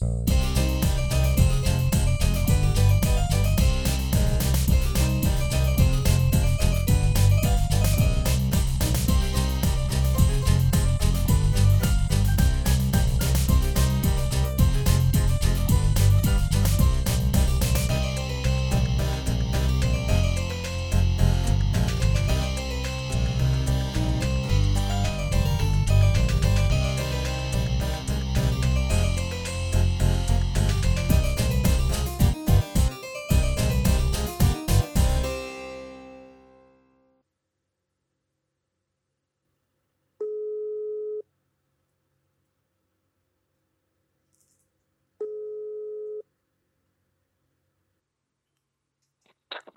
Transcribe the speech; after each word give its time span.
Uh... 0.00 0.27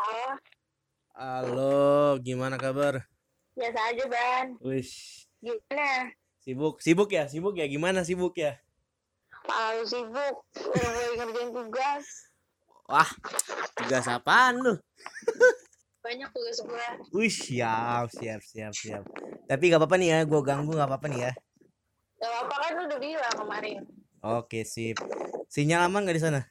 Halo, 0.01 0.33
Halo, 1.13 1.77
gimana 2.25 2.57
kabar? 2.57 3.05
biasa 3.53 3.93
aja 3.93 4.05
Ban. 4.09 4.57
Wish, 4.57 5.29
Gimana? 5.37 6.09
sibuk, 6.41 6.81
sibuk 6.81 7.13
ya, 7.13 7.29
sibuk 7.29 7.53
ya. 7.53 7.69
Gimana 7.69 8.01
sibuk 8.01 8.33
ya? 8.33 8.57
Palu 9.45 9.85
sibuk, 9.85 10.41
lagi 10.73 11.13
ngerjain 11.21 11.49
tugas. 11.53 12.05
Wah, 12.89 13.05
tugas 13.77 14.09
apaan 14.09 14.57
lu? 14.65 14.73
Banyak 16.01 16.33
tugas 16.33 16.57
gue. 16.65 16.87
Wih, 17.13 17.29
siap, 17.29 18.09
siap, 18.09 18.41
siap, 18.41 18.73
siap. 18.73 19.03
Tapi 19.45 19.69
gak 19.69 19.85
apa-apa 19.85 20.01
nih 20.01 20.17
ya, 20.17 20.19
gue 20.25 20.41
ganggu 20.41 20.73
gak 20.73 20.89
apa-apa 20.89 21.07
nih 21.13 21.29
ya. 21.29 21.31
Gak 22.17 22.25
apa-apa 22.25 22.55
kan 22.57 22.71
lu 22.73 22.81
udah 22.89 22.97
bilang 22.97 23.35
kemarin. 23.37 23.79
Oke, 24.25 24.65
sip. 24.65 24.97
Sinyal 25.45 25.85
aman 25.85 26.09
gak 26.09 26.17
di 26.17 26.23
sana? 26.25 26.41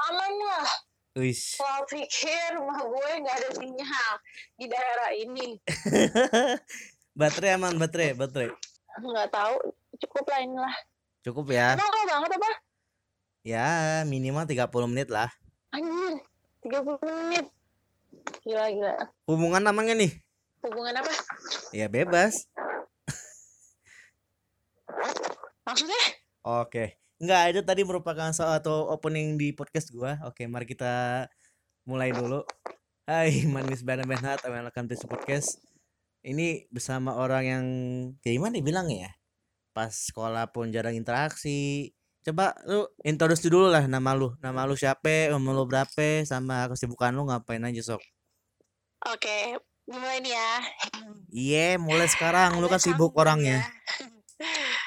Aman 0.00 0.32
lah. 0.40 0.85
Wish. 1.16 1.56
Kalau 1.56 1.88
pikir 1.88 2.60
rumah 2.60 2.76
gue 2.76 3.10
gak 3.24 3.36
ada 3.40 3.48
sinyal 3.56 4.12
di 4.60 4.68
daerah 4.68 5.10
ini. 5.16 5.56
baterai 7.20 7.56
aman, 7.56 7.72
baterai, 7.80 8.12
baterai. 8.12 8.52
Nggak 9.00 9.32
tahu, 9.32 9.56
cukup 9.96 10.28
lah 10.28 10.40
inilah. 10.44 10.74
Cukup 11.24 11.48
ya? 11.48 11.72
Emang 11.72 11.88
kau 11.88 12.04
banget 12.04 12.30
apa? 12.36 12.50
Ya, 13.48 13.68
minimal 14.04 14.44
30 14.44 14.92
menit 14.92 15.08
lah. 15.08 15.32
Anjir, 15.72 16.20
30 16.68 17.00
menit. 17.00 17.46
Gila, 18.44 18.64
gila. 18.68 18.94
Hubungan 19.24 19.64
namanya 19.64 19.96
nih? 19.96 20.12
Hubungan 20.60 21.00
apa? 21.00 21.12
Ya 21.72 21.88
bebas. 21.88 22.44
Maksudnya? 25.64 26.02
Oke. 26.44 27.00
Enggak, 27.16 27.44
itu 27.48 27.60
tadi 27.64 27.80
merupakan 27.80 28.28
salah 28.36 28.60
satu 28.60 28.92
opening 28.92 29.40
di 29.40 29.48
podcast 29.56 29.88
gua. 29.88 30.20
Oke, 30.28 30.44
mari 30.44 30.68
kita 30.68 31.24
mulai 31.88 32.12
dulu. 32.12 32.44
Hai, 33.08 33.40
my 33.48 33.64
name 33.64 33.72
is 33.72 33.80
Ben 33.80 34.04
Benhat, 34.04 34.44
and 34.44 34.52
welcome 34.52 34.84
to 34.84 35.00
podcast. 35.08 35.56
Ini 36.20 36.68
bersama 36.68 37.16
orang 37.16 37.44
yang 37.48 37.64
kayak 38.20 38.36
gimana 38.36 38.60
dibilang 38.60 38.92
ya? 38.92 39.16
Pas 39.72 39.88
sekolah 39.88 40.52
pun 40.52 40.68
jarang 40.68 40.92
interaksi. 40.92 41.88
Coba 42.20 42.52
lu 42.68 42.84
introduce 43.00 43.48
dulu 43.48 43.72
lah 43.72 43.88
nama 43.88 44.12
lu. 44.12 44.36
Nama 44.44 44.68
lu 44.68 44.76
siapa, 44.76 45.32
umur 45.32 45.56
lu 45.56 45.64
berapa, 45.64 46.20
sama 46.28 46.68
kesibukan 46.68 47.16
lu 47.16 47.32
ngapain 47.32 47.64
aja 47.64 47.96
sok. 47.96 48.04
Oke, 49.08 49.56
mulai 49.88 50.20
nih 50.20 50.36
ya. 50.36 50.52
Iya, 51.32 51.68
mulai 51.80 52.12
sekarang. 52.12 52.60
Lu 52.60 52.68
kan 52.68 52.76
sibuk 52.76 53.16
orangnya. 53.16 53.64
ya. 53.64 54.84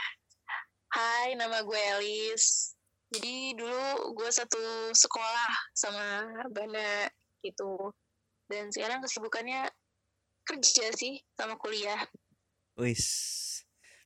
Hai, 0.99 1.31
nama 1.39 1.63
gue 1.63 1.79
Elis. 1.95 2.75
Jadi 3.07 3.55
dulu 3.55 4.19
gue 4.19 4.29
satu 4.35 4.91
sekolah 4.91 5.71
sama 5.71 6.27
Bana 6.51 7.07
gitu. 7.39 7.95
Dan 8.51 8.67
sekarang 8.67 8.99
kesibukannya 8.99 9.63
kerja 10.43 10.91
sih 10.91 11.23
sama 11.39 11.55
kuliah. 11.55 12.03
Wis. 12.75 13.07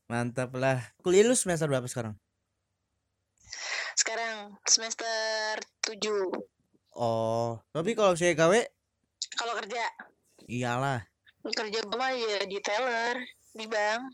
Mantap 0.06 0.54
lah. 0.54 0.86
Kuliah 1.02 1.26
lu 1.26 1.34
semester 1.34 1.66
berapa 1.66 1.90
sekarang? 1.90 2.14
Sekarang 3.98 4.54
semester 4.70 5.66
7. 5.90 5.98
Oh, 6.94 7.58
tapi 7.74 7.98
kalau 7.98 8.14
saya 8.14 8.38
gawe 8.38 8.70
Kalau 9.34 9.58
kerja, 9.66 9.82
iyalah. 10.46 11.02
kerja 11.42 11.82
gue 11.82 11.98
mah 11.98 12.14
ya 12.14 12.46
di 12.46 12.62
teller, 12.62 13.18
di 13.58 13.66
bank. 13.66 14.14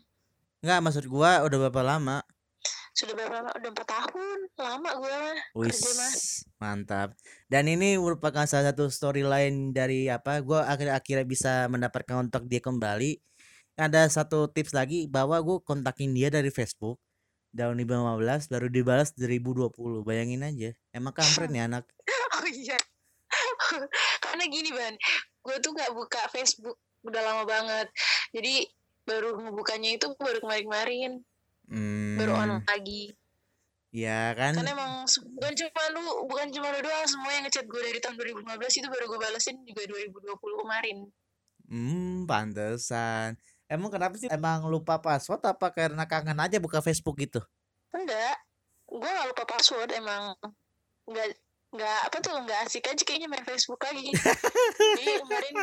Enggak, 0.64 0.80
maksud 0.80 1.04
gua 1.12 1.44
udah 1.44 1.68
berapa 1.68 1.84
lama? 1.84 2.24
Sudah 3.00 3.16
berapa 3.16 3.32
lama? 3.40 3.50
Udah 3.56 3.70
4 3.72 3.88
tahun. 3.88 4.38
Lama 4.60 4.90
gue 5.00 5.16
Wis, 5.56 5.80
kerja 5.80 5.92
mah. 5.96 6.12
mantap. 6.60 7.08
Dan 7.48 7.64
ini 7.72 7.96
merupakan 7.96 8.44
salah 8.44 8.76
satu 8.76 8.92
storyline 8.92 9.72
dari 9.72 10.12
apa? 10.12 10.44
Gua 10.44 10.68
akhir-akhirnya 10.68 11.24
bisa 11.24 11.52
mendapatkan 11.72 12.20
kontak 12.20 12.44
dia 12.44 12.60
kembali. 12.60 13.16
Ada 13.80 14.04
satu 14.12 14.52
tips 14.52 14.76
lagi 14.76 15.08
bahwa 15.08 15.40
gua 15.40 15.64
kontakin 15.64 16.12
dia 16.12 16.28
dari 16.28 16.52
Facebook 16.52 17.00
tahun 17.56 17.80
2015 17.88 18.52
baru 18.52 18.68
dibalas 18.68 19.16
2020. 19.16 20.04
Bayangin 20.04 20.44
aja. 20.44 20.70
Emang 20.92 21.16
kampret 21.16 21.48
nih 21.48 21.64
anak. 21.64 21.88
Oh 22.40 22.46
iya. 22.46 22.78
Karena 24.24 24.44
gini 24.48 24.72
Ban, 24.72 24.96
gue 25.44 25.56
tuh 25.60 25.76
gak 25.76 25.92
buka 25.92 26.24
Facebook 26.32 26.78
udah 27.04 27.20
lama 27.20 27.44
banget. 27.44 27.90
Jadi 28.32 28.64
baru 29.04 29.36
ngebukanya 29.36 29.98
itu 29.98 30.08
baru 30.16 30.40
kemarin-kemarin, 30.40 31.20
baru 32.16 32.32
on 32.34 32.50
Hmm, 32.50 32.66
lagi. 32.66 33.14
ya 33.90 34.34
kan? 34.34 34.54
Karena 34.54 34.70
emang 34.70 34.92
bukan 35.06 35.52
cuma 35.54 35.82
lu, 35.90 36.02
bukan 36.26 36.46
cuma 36.50 36.68
lu 36.70 36.80
doang, 36.80 37.06
semua 37.06 37.30
yang 37.30 37.42
ngechat 37.42 37.66
gue 37.66 37.80
dari 37.80 37.98
tahun 37.98 38.14
2015 38.18 38.46
itu 38.76 38.86
baru 38.86 39.04
gue 39.06 39.18
balesin 39.18 39.56
juga 39.62 39.82
2020 39.86 40.62
kemarin. 40.62 40.96
Hmm, 41.66 42.26
pantesan. 42.26 43.38
Emang 43.66 43.90
kenapa 43.90 44.18
sih? 44.18 44.26
Emang 44.26 44.66
lupa 44.66 44.98
password 44.98 45.42
apa 45.46 45.70
karena 45.70 46.02
kangen 46.02 46.38
aja 46.38 46.58
buka 46.58 46.82
Facebook 46.82 47.18
gitu? 47.18 47.38
Enggak, 47.90 48.34
gue 48.86 49.06
gak 49.06 49.28
lupa 49.30 49.44
password 49.46 49.90
emang 49.94 50.34
nggak 51.06 51.26
nggak 51.70 51.98
apa 52.10 52.16
tuh 52.18 52.34
nggak 52.34 52.66
asik 52.66 52.82
aja 52.86 53.02
kayaknya 53.06 53.30
main 53.30 53.46
Facebook 53.46 53.78
lagi. 53.78 54.10
jadi 54.98 55.22
kemarin 55.22 55.54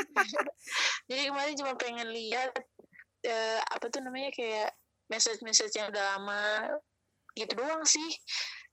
jadi 1.12 1.22
kemarin 1.28 1.54
cuma 1.60 1.74
pengen 1.76 2.08
lihat 2.08 2.52
eh, 3.24 3.60
apa 3.60 3.92
tuh 3.92 4.00
namanya 4.00 4.32
kayak 4.32 4.72
message-message 5.08 5.74
yang 5.76 5.88
udah 5.92 6.04
lama 6.16 6.44
gitu 7.36 7.54
doang 7.58 7.84
sih 7.84 8.10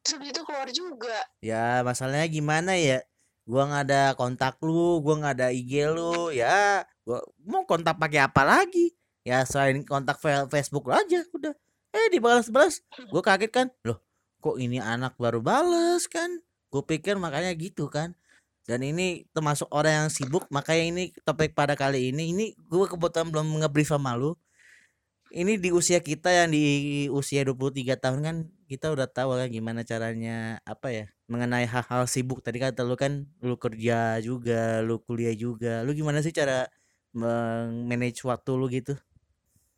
terus 0.04 0.20
itu 0.20 0.40
keluar 0.44 0.68
juga 0.68 1.18
Ya, 1.40 1.80
masalahnya 1.80 2.28
gimana 2.28 2.76
ya? 2.76 3.00
Gua 3.44 3.68
nggak 3.68 3.84
ada 3.88 4.02
kontak 4.16 4.56
lu, 4.64 5.00
gua 5.04 5.20
nggak 5.20 5.34
ada 5.40 5.48
IG 5.52 5.72
lu, 5.92 6.32
ya 6.32 6.84
gua 7.04 7.20
mau 7.44 7.68
kontak 7.68 8.00
pakai 8.00 8.24
apa 8.24 8.40
lagi? 8.40 8.96
Ya 9.24 9.44
selain 9.44 9.84
kontak 9.84 10.20
Facebook 10.48 10.88
aja 10.92 11.24
udah. 11.32 11.52
Eh 11.92 12.08
dibalas-balas. 12.12 12.80
Gua 13.12 13.20
kaget 13.20 13.52
kan. 13.52 13.66
Loh, 13.84 14.00
kok 14.44 14.60
ini 14.60 14.76
anak 14.76 15.16
baru 15.16 15.40
balas 15.40 16.04
kan? 16.08 16.44
Gue 16.68 16.84
pikir 16.84 17.16
makanya 17.16 17.54
gitu 17.56 17.88
kan. 17.88 18.12
Dan 18.66 18.84
ini 18.84 19.24
termasuk 19.30 19.68
orang 19.70 20.04
yang 20.04 20.10
sibuk, 20.10 20.48
makanya 20.50 20.84
ini 20.90 21.04
topik 21.22 21.54
pada 21.54 21.78
kali 21.78 22.10
ini 22.10 22.32
ini 22.34 22.46
gue 22.56 22.84
kebetulan 22.90 23.30
belum 23.30 23.62
ngebrief 23.62 23.94
sama 23.94 24.18
lu. 24.18 24.34
Ini 25.34 25.58
di 25.58 25.74
usia 25.74 25.98
kita 25.98 26.30
yang 26.30 26.54
di 26.54 27.10
usia 27.10 27.42
23 27.42 27.98
tahun 27.98 28.20
kan 28.22 28.36
kita 28.70 28.94
udah 28.94 29.10
tahu 29.10 29.34
kan 29.34 29.50
gimana 29.50 29.82
caranya 29.82 30.62
apa 30.62 30.94
ya 30.94 31.04
mengenai 31.26 31.66
hal-hal 31.66 32.06
sibuk. 32.06 32.38
Tadi 32.38 32.62
kata 32.62 32.86
lu 32.86 32.94
kan 32.94 33.26
lu 33.42 33.58
kerja 33.58 34.22
juga 34.22 34.78
lu 34.86 35.02
kuliah 35.02 35.34
juga. 35.34 35.82
Lu 35.82 35.90
gimana 35.90 36.22
sih 36.22 36.30
cara 36.30 36.70
manage 37.18 38.22
waktu 38.22 38.50
lu 38.54 38.70
gitu? 38.70 38.94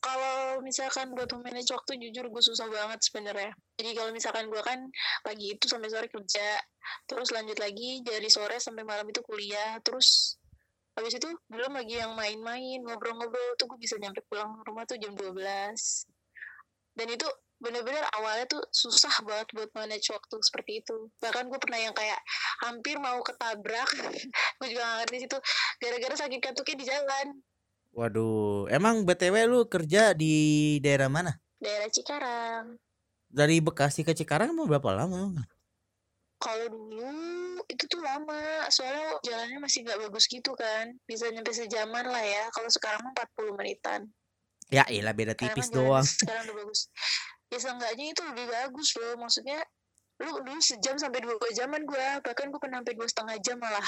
Kalau 0.04 0.60
misalkan 0.60 1.16
buat 1.16 1.32
manage 1.40 1.72
waktu 1.72 2.04
jujur 2.04 2.28
gue 2.28 2.42
susah 2.44 2.68
banget 2.68 3.00
sebenarnya. 3.08 3.56
Jadi 3.80 3.90
kalau 3.96 4.12
misalkan 4.12 4.52
gue 4.52 4.60
kan 4.60 4.92
pagi 5.24 5.56
itu 5.56 5.72
sampai 5.72 5.88
sore 5.88 6.12
kerja 6.12 6.60
terus 7.08 7.32
lanjut 7.32 7.56
lagi 7.56 8.04
dari 8.04 8.28
sore 8.28 8.60
sampai 8.60 8.84
malam 8.84 9.08
itu 9.08 9.24
kuliah 9.24 9.80
terus 9.80 10.36
habis 10.96 11.12
itu 11.20 11.28
belum 11.52 11.76
lagi 11.76 12.00
yang 12.00 12.16
main-main 12.16 12.80
ngobrol-ngobrol 12.80 13.52
tuh 13.60 13.68
gue 13.68 13.78
bisa 13.78 14.00
nyampe 14.00 14.24
pulang 14.32 14.56
rumah 14.64 14.88
tuh 14.88 14.96
jam 14.96 15.12
12 15.12 15.36
dan 16.96 17.08
itu 17.12 17.28
bener-bener 17.56 18.04
awalnya 18.16 18.44
tuh 18.48 18.60
susah 18.68 19.12
banget 19.24 19.48
buat 19.56 19.70
manage 19.72 20.12
waktu 20.12 20.36
seperti 20.44 20.84
itu. 20.84 21.08
Bahkan 21.20 21.48
gue 21.48 21.60
pernah 21.60 21.80
yang 21.80 21.94
kayak 21.96 22.20
hampir 22.64 23.00
mau 23.00 23.20
ketabrak 23.24 23.88
gue 24.60 24.68
juga 24.68 24.82
gak 24.84 24.96
ngerti 25.04 25.16
situ 25.24 25.38
gara-gara 25.80 26.14
sakit 26.16 26.40
kantuknya 26.40 26.76
di 26.76 26.86
jalan. 26.88 27.26
Waduh 27.96 28.68
emang 28.68 29.08
btw 29.08 29.48
lu 29.48 29.64
kerja 29.68 30.12
di 30.12 30.76
daerah 30.84 31.08
mana? 31.08 31.32
Daerah 31.56 31.88
Cikarang. 31.88 32.76
Dari 33.32 33.60
Bekasi 33.64 34.04
ke 34.04 34.12
Cikarang 34.12 34.52
mau 34.52 34.68
berapa 34.68 34.92
lama? 34.92 35.32
Kalau 36.36 36.66
dulu 36.68 37.12
itu 37.66 37.84
tuh 37.88 38.00
lama 38.04 38.68
soalnya 38.68 39.16
jalannya 39.24 39.58
masih 39.60 39.82
nggak 39.88 39.98
bagus 40.08 40.28
gitu 40.28 40.52
kan 40.52 40.92
bisa 41.08 41.32
nyampe 41.32 41.50
sejaman 41.52 42.04
lah 42.06 42.20
ya 42.20 42.44
kalau 42.52 42.68
sekarang 42.68 43.00
mah 43.04 43.12
40 43.16 43.56
menitan 43.58 44.00
Ya 44.66 44.82
iyalah 44.90 45.14
beda 45.14 45.38
tipis 45.38 45.70
doang. 45.70 46.02
sekarang 46.02 46.50
udah 46.50 46.56
bagus 46.66 46.90
ya 47.54 47.58
seenggaknya 47.62 48.04
itu 48.10 48.22
lebih 48.26 48.46
bagus 48.50 48.88
loh 48.98 49.14
maksudnya 49.22 49.62
lu 50.16 50.42
dulu 50.42 50.58
sejam 50.58 50.96
sampai 50.98 51.22
dua 51.22 51.36
jaman 51.54 51.86
gua 51.86 52.18
bahkan 52.24 52.50
gua 52.50 52.58
pernah 52.58 52.82
sampai 52.82 52.94
dua 52.96 53.08
setengah 53.08 53.36
jam 53.40 53.56
malah 53.62 53.86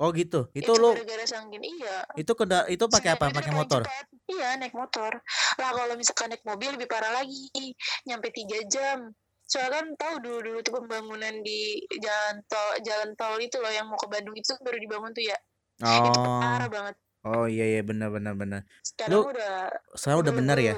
Oh 0.00 0.16
gitu. 0.16 0.48
Itu 0.56 0.72
itu 0.72 0.80
lu 0.80 0.96
gara-gara 0.96 1.28
sangkin 1.28 1.60
iya 1.60 2.00
itu 2.16 2.32
keda 2.32 2.64
itu 2.72 2.88
pakai 2.88 3.20
apa? 3.20 3.28
Pakai 3.28 3.52
motor. 3.52 3.84
cepat. 3.84 4.08
Iya 4.32 4.56
naik 4.56 4.72
motor. 4.72 5.12
Lah 5.60 5.70
kalau 5.76 5.92
misalkan 5.92 6.32
naik 6.32 6.40
mobil 6.40 6.72
lebih 6.72 6.88
parah 6.88 7.20
lagi, 7.20 7.76
nyampe 8.08 8.32
tiga 8.32 8.64
jam. 8.64 9.12
Soalnya 9.50 9.82
kan 9.82 9.86
tahu 9.98 10.14
dulu 10.22 10.38
dulu 10.46 10.58
tuh 10.62 10.72
pembangunan 10.78 11.34
di 11.42 11.82
jalan 11.98 12.38
tol 12.46 12.70
jalan 12.86 13.10
tol 13.18 13.34
itu 13.42 13.58
loh 13.58 13.72
yang 13.74 13.90
mau 13.90 13.98
ke 13.98 14.06
Bandung 14.06 14.38
itu 14.38 14.54
baru 14.62 14.78
dibangun 14.78 15.10
tuh 15.10 15.26
ya. 15.26 15.38
Itu 15.82 16.10
Oh. 16.14 16.38
parah 16.38 16.70
banget. 16.70 16.94
Oh 17.26 17.44
iya 17.50 17.66
iya 17.66 17.82
benar 17.82 18.14
benar 18.14 18.38
benar. 18.38 18.62
Sekarang 18.86 19.10
Lu 19.10 19.18
udah 19.26 19.54
sekarang 19.98 20.18
udah 20.22 20.32
benar 20.38 20.58
ya? 20.62 20.74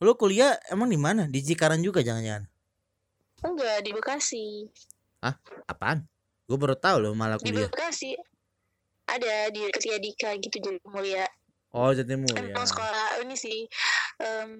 Lu 0.00 0.12
kuliah 0.16 0.56
emang 0.72 0.88
di 0.88 0.96
mana? 0.96 1.28
Di 1.28 1.44
Cikarang 1.44 1.84
juga 1.84 2.00
jangan-jangan. 2.00 2.48
Enggak 3.44 3.76
di 3.84 3.90
Bekasi. 3.92 4.46
Apaan? 5.68 6.08
Gue 6.48 6.56
baru 6.56 6.74
tahu 6.74 6.96
loh 7.04 7.12
malah 7.12 7.36
Di 7.36 7.52
kuliah. 7.52 7.68
Bekasi 7.68 8.16
ada 9.04 9.52
di 9.52 9.68
Ketia 9.68 10.00
Dika 10.00 10.32
gitu 10.40 10.56
jadi 10.56 10.80
mulia. 10.88 11.28
Oh, 11.68 11.92
Jatimulya. 11.92 12.48
Emang 12.48 12.64
sekolah 12.64 13.20
ini 13.20 13.36
sih 13.36 13.68
em, 14.24 14.50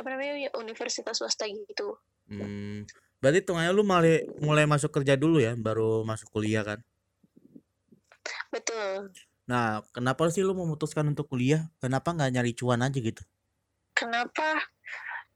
apa 0.00 0.08
namanya 0.16 0.48
ya, 0.48 0.50
universitas 0.56 1.20
swasta 1.20 1.44
gitu. 1.46 2.00
Hmm. 2.26 2.88
Berarti 3.20 3.44
hitungannya 3.44 3.72
lu 3.76 3.84
mulai 3.84 4.24
mulai 4.40 4.64
masuk 4.64 4.90
kerja 4.96 5.14
dulu 5.14 5.38
ya, 5.44 5.52
baru 5.54 6.02
masuk 6.08 6.32
kuliah 6.32 6.64
kan? 6.64 6.80
Betul. 8.48 9.12
Nah, 9.44 9.84
kenapa 9.92 10.30
sih 10.32 10.40
lu 10.40 10.56
memutuskan 10.56 11.04
untuk 11.10 11.28
kuliah? 11.28 11.68
Kenapa 11.82 12.14
nggak 12.14 12.30
nyari 12.32 12.52
cuan 12.56 12.80
aja 12.80 12.96
gitu? 12.96 13.22
Kenapa? 13.92 14.62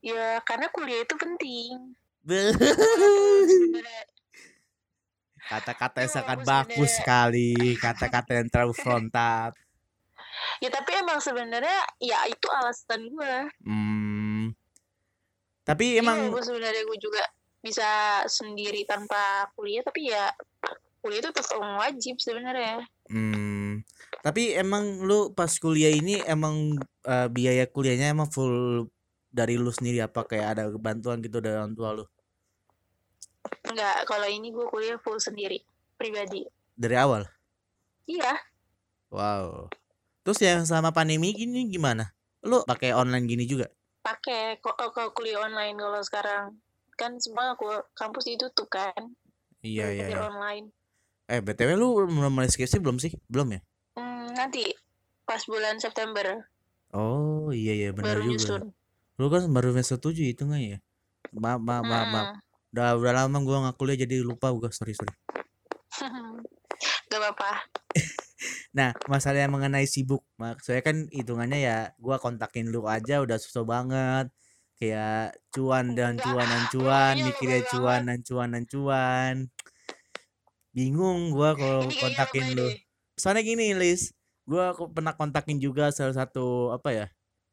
Ya 0.00 0.40
karena 0.46 0.70
kuliah 0.72 1.02
itu 1.05 1.14
penting. 1.19 1.93
Kata-kata 5.44 6.00
yang 6.00 6.08
Ya, 6.08 6.16
sangat 6.16 6.38
bagus 6.40 6.90
sekali, 6.96 7.76
kata-kata 7.76 8.31
yang 8.40 8.49
terlalu 8.49 8.75
frontal. 8.81 9.52
Ya 10.62 10.69
tapi 10.70 10.91
emang 10.96 11.19
sebenarnya 11.20 11.81
ya 12.00 12.25
itu 12.29 12.46
alasan 12.49 13.11
gue. 13.11 13.35
Hmm. 13.64 14.52
Tapi 15.64 15.96
Iya, 15.96 16.05
emang 16.05 16.29
gue 16.32 16.43
sebenarnya 16.44 16.82
gue 16.85 16.99
juga 17.00 17.25
bisa 17.64 18.20
sendiri 18.29 18.85
tanpa 18.85 19.49
kuliah 19.56 19.81
tapi 19.81 20.12
ya 20.12 20.29
kuliah 21.00 21.25
itu 21.25 21.31
tetap 21.32 21.56
wajib 21.61 22.17
sebenarnya. 22.20 22.85
hmm. 23.08 23.81
Tapi 24.25 24.56
emang 24.56 25.05
lu 25.05 25.32
pas 25.37 25.52
kuliah 25.61 25.93
ini 25.93 26.20
emang 26.25 26.81
eh, 27.05 27.29
biaya 27.29 27.69
kuliahnya 27.69 28.12
emang 28.12 28.29
full 28.32 28.88
dari 29.35 29.58
lu 29.58 29.69
sendiri 29.69 30.00
apa 30.00 30.25
kayak 30.25 30.56
ada 30.56 30.64
bantuan 30.76 31.20
gitu 31.20 31.40
dari 31.40 31.61
orang 31.61 31.76
tua 31.76 31.93
lu? 31.93 32.05
Enggak, 33.69 34.08
kalau 34.08 34.29
ini 34.29 34.49
gue 34.52 34.64
kuliah 34.69 34.97
full 35.00 35.20
sendiri 35.20 35.61
pribadi. 36.00 36.49
Dari 36.76 36.97
awal? 36.97 37.29
Iya, 38.05 38.37
Wow. 39.14 39.70
Terus 40.25 40.38
yang 40.41 40.65
sama 40.65 40.91
pandemi 40.91 41.37
gini 41.37 41.69
gimana? 41.69 42.11
Lu 42.43 42.65
pakai 42.65 42.97
online 42.97 43.29
gini 43.29 43.44
juga? 43.44 43.69
pakai 44.05 44.61
kok 44.61 44.76
kalau 44.76 45.17
kuliah 45.17 45.41
online 45.41 45.81
kalau 45.81 46.00
sekarang 46.05 46.61
kan 47.00 47.17
semua 47.17 47.56
aku 47.56 47.73
kampus 47.97 48.29
ditutup 48.29 48.69
kan. 48.69 49.17
Iya 49.65 49.88
iya 49.97 50.06
iya. 50.12 50.21
online. 50.29 50.69
Eh 51.25 51.41
BTW 51.41 51.81
lu 51.81 52.05
belum 52.05 52.37
mulai 52.37 52.53
skripsi 52.53 52.85
belum 52.85 53.00
sih? 53.00 53.17
Belum 53.32 53.49
ya? 53.49 53.61
Hmm, 53.97 54.29
nanti 54.37 54.69
pas 55.25 55.41
bulan 55.49 55.81
September 55.81 56.44
Oh 56.93 57.49
iya 57.50 57.73
iya 57.73 57.91
benar 57.97 58.21
baru 58.21 58.29
juga. 58.29 58.37
nyusun. 58.37 58.62
Lu 59.17 59.26
kan 59.32 59.49
baru 59.49 59.73
semester 59.73 59.99
7 59.99 60.21
itu 60.37 60.44
nggak 60.44 60.62
ya? 60.62 60.79
Maaf 61.32 61.59
maaf 61.65 61.82
maaf 61.88 62.06
maaf. 62.12 62.29
Hmm. 62.29 62.38
Udah 62.76 62.88
udah 63.00 63.12
lama 63.25 63.38
gua 63.41 63.56
nggak 63.67 63.76
kuliah 63.81 63.99
jadi 64.05 64.21
lupa 64.21 64.53
gua 64.53 64.69
sorry 64.69 64.93
sorry. 64.93 65.17
Gak 67.09 67.23
apa-apa. 67.23 67.71
Nah 68.76 68.96
masalah 69.08 69.38
yang 69.44 69.55
mengenai 69.55 69.87
sibuk, 69.88 70.23
maksudnya 70.41 70.82
kan 70.85 70.96
hitungannya 71.12 71.58
ya 71.69 71.76
gua 72.00 72.17
kontakin 72.23 72.69
lu 72.75 72.85
aja 72.88 73.23
udah 73.25 73.38
susah 73.41 73.64
banget. 73.67 74.26
Kayak 74.79 75.38
cuan 75.55 75.94
dan 75.99 76.19
Enggak, 76.19 76.25
cuan 76.25 76.49
dan 76.50 76.64
lu 76.81 76.88
cuan, 76.88 77.14
aja 77.14 77.25
mikirnya 77.25 77.61
cuan 77.73 78.00
dan 78.08 78.19
cuan 78.26 78.49
dan 78.55 78.64
cuan. 78.73 79.35
Bingung 80.75 81.31
gua 81.35 81.55
kalau 81.61 81.87
kontakin 81.94 82.46
lu. 82.58 82.67
Soalnya 83.14 83.43
gini, 83.46 83.73
Lis, 83.79 84.11
gua 84.49 84.75
ko- 84.75 84.90
pernah 84.90 85.14
kontakin 85.14 85.58
juga 85.62 85.90
salah 85.94 86.14
satu 86.19 86.75
apa 86.75 86.90
ya? 86.90 87.06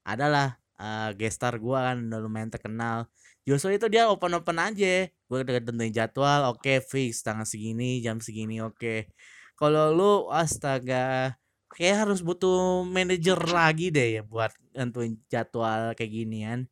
Adalah 0.06 0.58
uh, 0.82 1.14
gestar 1.14 1.54
gua 1.62 1.94
kan 1.94 1.98
udah 2.10 2.20
lumayan 2.26 2.50
terkenal. 2.50 3.06
Justru 3.46 3.78
itu 3.78 3.86
dia 3.94 4.10
open-open 4.10 4.58
aja. 4.58 5.10
Gua 5.30 5.46
udah 5.46 5.62
tentuin 5.62 5.94
jadwal, 5.94 6.50
oke 6.52 6.82
fix 6.90 7.22
tanggal 7.26 7.46
segini, 7.46 8.02
jam 8.02 8.18
segini, 8.20 8.58
oke. 8.66 9.14
Kalau 9.62 9.94
lu 9.94 10.26
astaga, 10.34 11.38
kayak 11.70 12.10
harus 12.10 12.26
butuh 12.26 12.82
manajer 12.82 13.38
lagi 13.46 13.94
deh 13.94 14.18
ya 14.18 14.22
buat 14.26 14.50
nentuin 14.74 15.22
jadwal 15.30 15.94
kayak 15.94 16.10
ginian. 16.10 16.66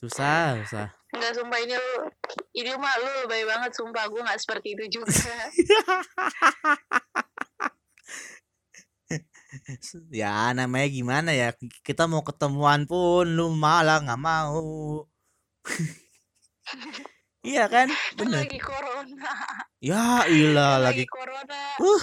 Susah, 0.00 0.56
susah. 0.64 0.88
Enggak 1.12 1.36
sumpah 1.36 1.60
ini 1.60 1.76
lu 1.76 1.92
ini 2.56 2.72
mah 2.80 2.96
lu 2.96 3.28
lebay 3.28 3.44
banget 3.44 3.76
sumpah 3.76 4.08
gue 4.08 4.24
nggak 4.24 4.40
seperti 4.40 4.72
itu 4.72 5.04
juga. 5.04 5.12
ya 10.14 10.54
namanya 10.54 10.86
gimana 10.88 11.30
ya 11.34 11.50
kita 11.82 12.06
mau 12.06 12.22
ketemuan 12.22 12.86
pun 12.86 13.26
lu 13.26 13.50
malah 13.50 13.98
nggak 13.98 14.22
mau 14.22 14.62
iya 17.50 17.66
kan 17.66 17.90
Kan 17.90 18.14
bener 18.14 18.46
lagi 18.46 18.62
corona. 18.62 19.32
ya 19.82 20.22
ilah 20.30 20.78
Kan 20.78 20.86
lagi 20.86 21.02
lagi 21.02 21.06
corona. 21.10 21.58
uh 21.82 22.02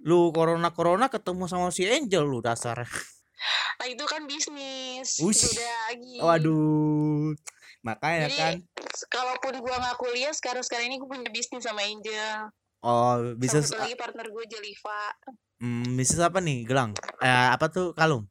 lu 0.00 0.32
corona 0.32 0.72
corona 0.72 1.06
ketemu 1.08 1.44
sama 1.44 1.68
si 1.68 1.84
Angel 1.84 2.24
lu 2.24 2.40
dasar 2.40 2.84
Nah 3.80 3.88
itu 3.88 4.04
kan 4.04 4.28
bisnis. 4.28 5.16
Ush. 5.24 5.56
Beda 5.56 5.72
lagi. 5.88 6.14
waduh 6.20 7.32
makanya 7.80 8.28
Jadi 8.28 8.36
kan 8.36 8.54
kalaupun 9.08 9.64
gua 9.64 9.80
nggak 9.80 9.96
kuliah 9.96 10.32
sekarang 10.36 10.60
sekarang 10.60 10.92
ini 10.92 11.00
gue 11.00 11.08
punya 11.08 11.32
bisnis 11.32 11.64
sama 11.64 11.80
Angel. 11.80 12.52
oh 12.84 13.32
Bisa 13.40 13.64
bisnis 13.64 13.72
satu 13.72 13.80
lagi 13.80 13.96
partner 13.96 14.28
gue 14.28 14.44
Jeliva. 14.44 15.02
hmm, 15.64 15.96
bisnis 15.96 16.20
apa 16.20 16.44
nih 16.44 16.68
gelang 16.68 16.92
eh 17.24 17.48
apa 17.48 17.72
tuh 17.72 17.96
kalung 17.96 18.28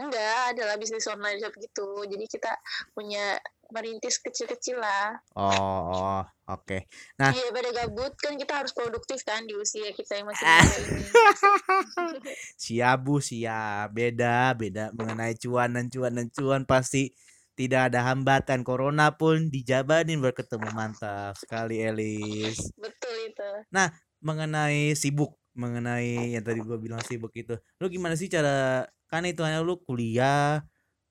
Enggak, 0.00 0.56
adalah 0.56 0.80
bisnis 0.80 1.04
online 1.04 1.36
shop 1.36 1.52
gitu. 1.60 1.84
Jadi 2.08 2.24
kita 2.24 2.48
punya 2.96 3.36
merintis 3.70 4.18
kecil-kecil 4.18 4.76
lah. 4.76 5.16
oh, 5.34 5.80
oh 5.90 6.22
oke 6.46 6.86
Nah. 7.16 7.30
Iya, 7.30 7.50
pada 7.50 7.70
gabut 7.72 8.12
kan 8.16 8.34
kita 8.34 8.62
harus 8.62 8.70
produktif 8.70 9.22
kan 9.22 9.42
di 9.42 9.54
usia 9.54 9.90
kita 9.90 10.18
yang 10.18 10.26
masih 10.26 10.44
Ah. 10.44 10.60
muda 10.60 10.76
ini. 10.78 11.02
siap 12.64 12.98
bu 13.02 13.18
siap 13.18 13.90
beda 13.90 14.54
beda 14.54 14.90
mengenai 14.92 15.34
cuan 15.36 15.74
dan 15.74 15.86
cuan 15.88 16.12
dan 16.14 16.28
cuan 16.30 16.62
pasti 16.64 17.10
tidak 17.56 17.88
ada 17.92 18.04
hambatan 18.04 18.60
corona 18.62 19.16
pun 19.16 19.48
dijabanin 19.48 20.20
berketemu 20.20 20.68
mantap 20.72 21.32
sekali 21.40 21.80
Elis 21.80 22.60
Betul 22.76 23.32
itu. 23.32 23.48
mengenai 24.20 24.92
sibuk 24.92 25.36
mengenai 25.56 26.36
yang 26.36 26.44
tadi 26.44 26.60
gua 26.60 26.76
bilang 26.76 27.00
sibuk 27.00 27.32
itu 27.32 27.56
lu 27.80 27.88
gimana 27.88 28.12
sih 28.12 28.28
cara 28.28 28.84
kan 29.08 29.24
itu 29.24 29.40
hanya 29.40 29.64
lu 29.64 29.80
kuliah 29.80 30.60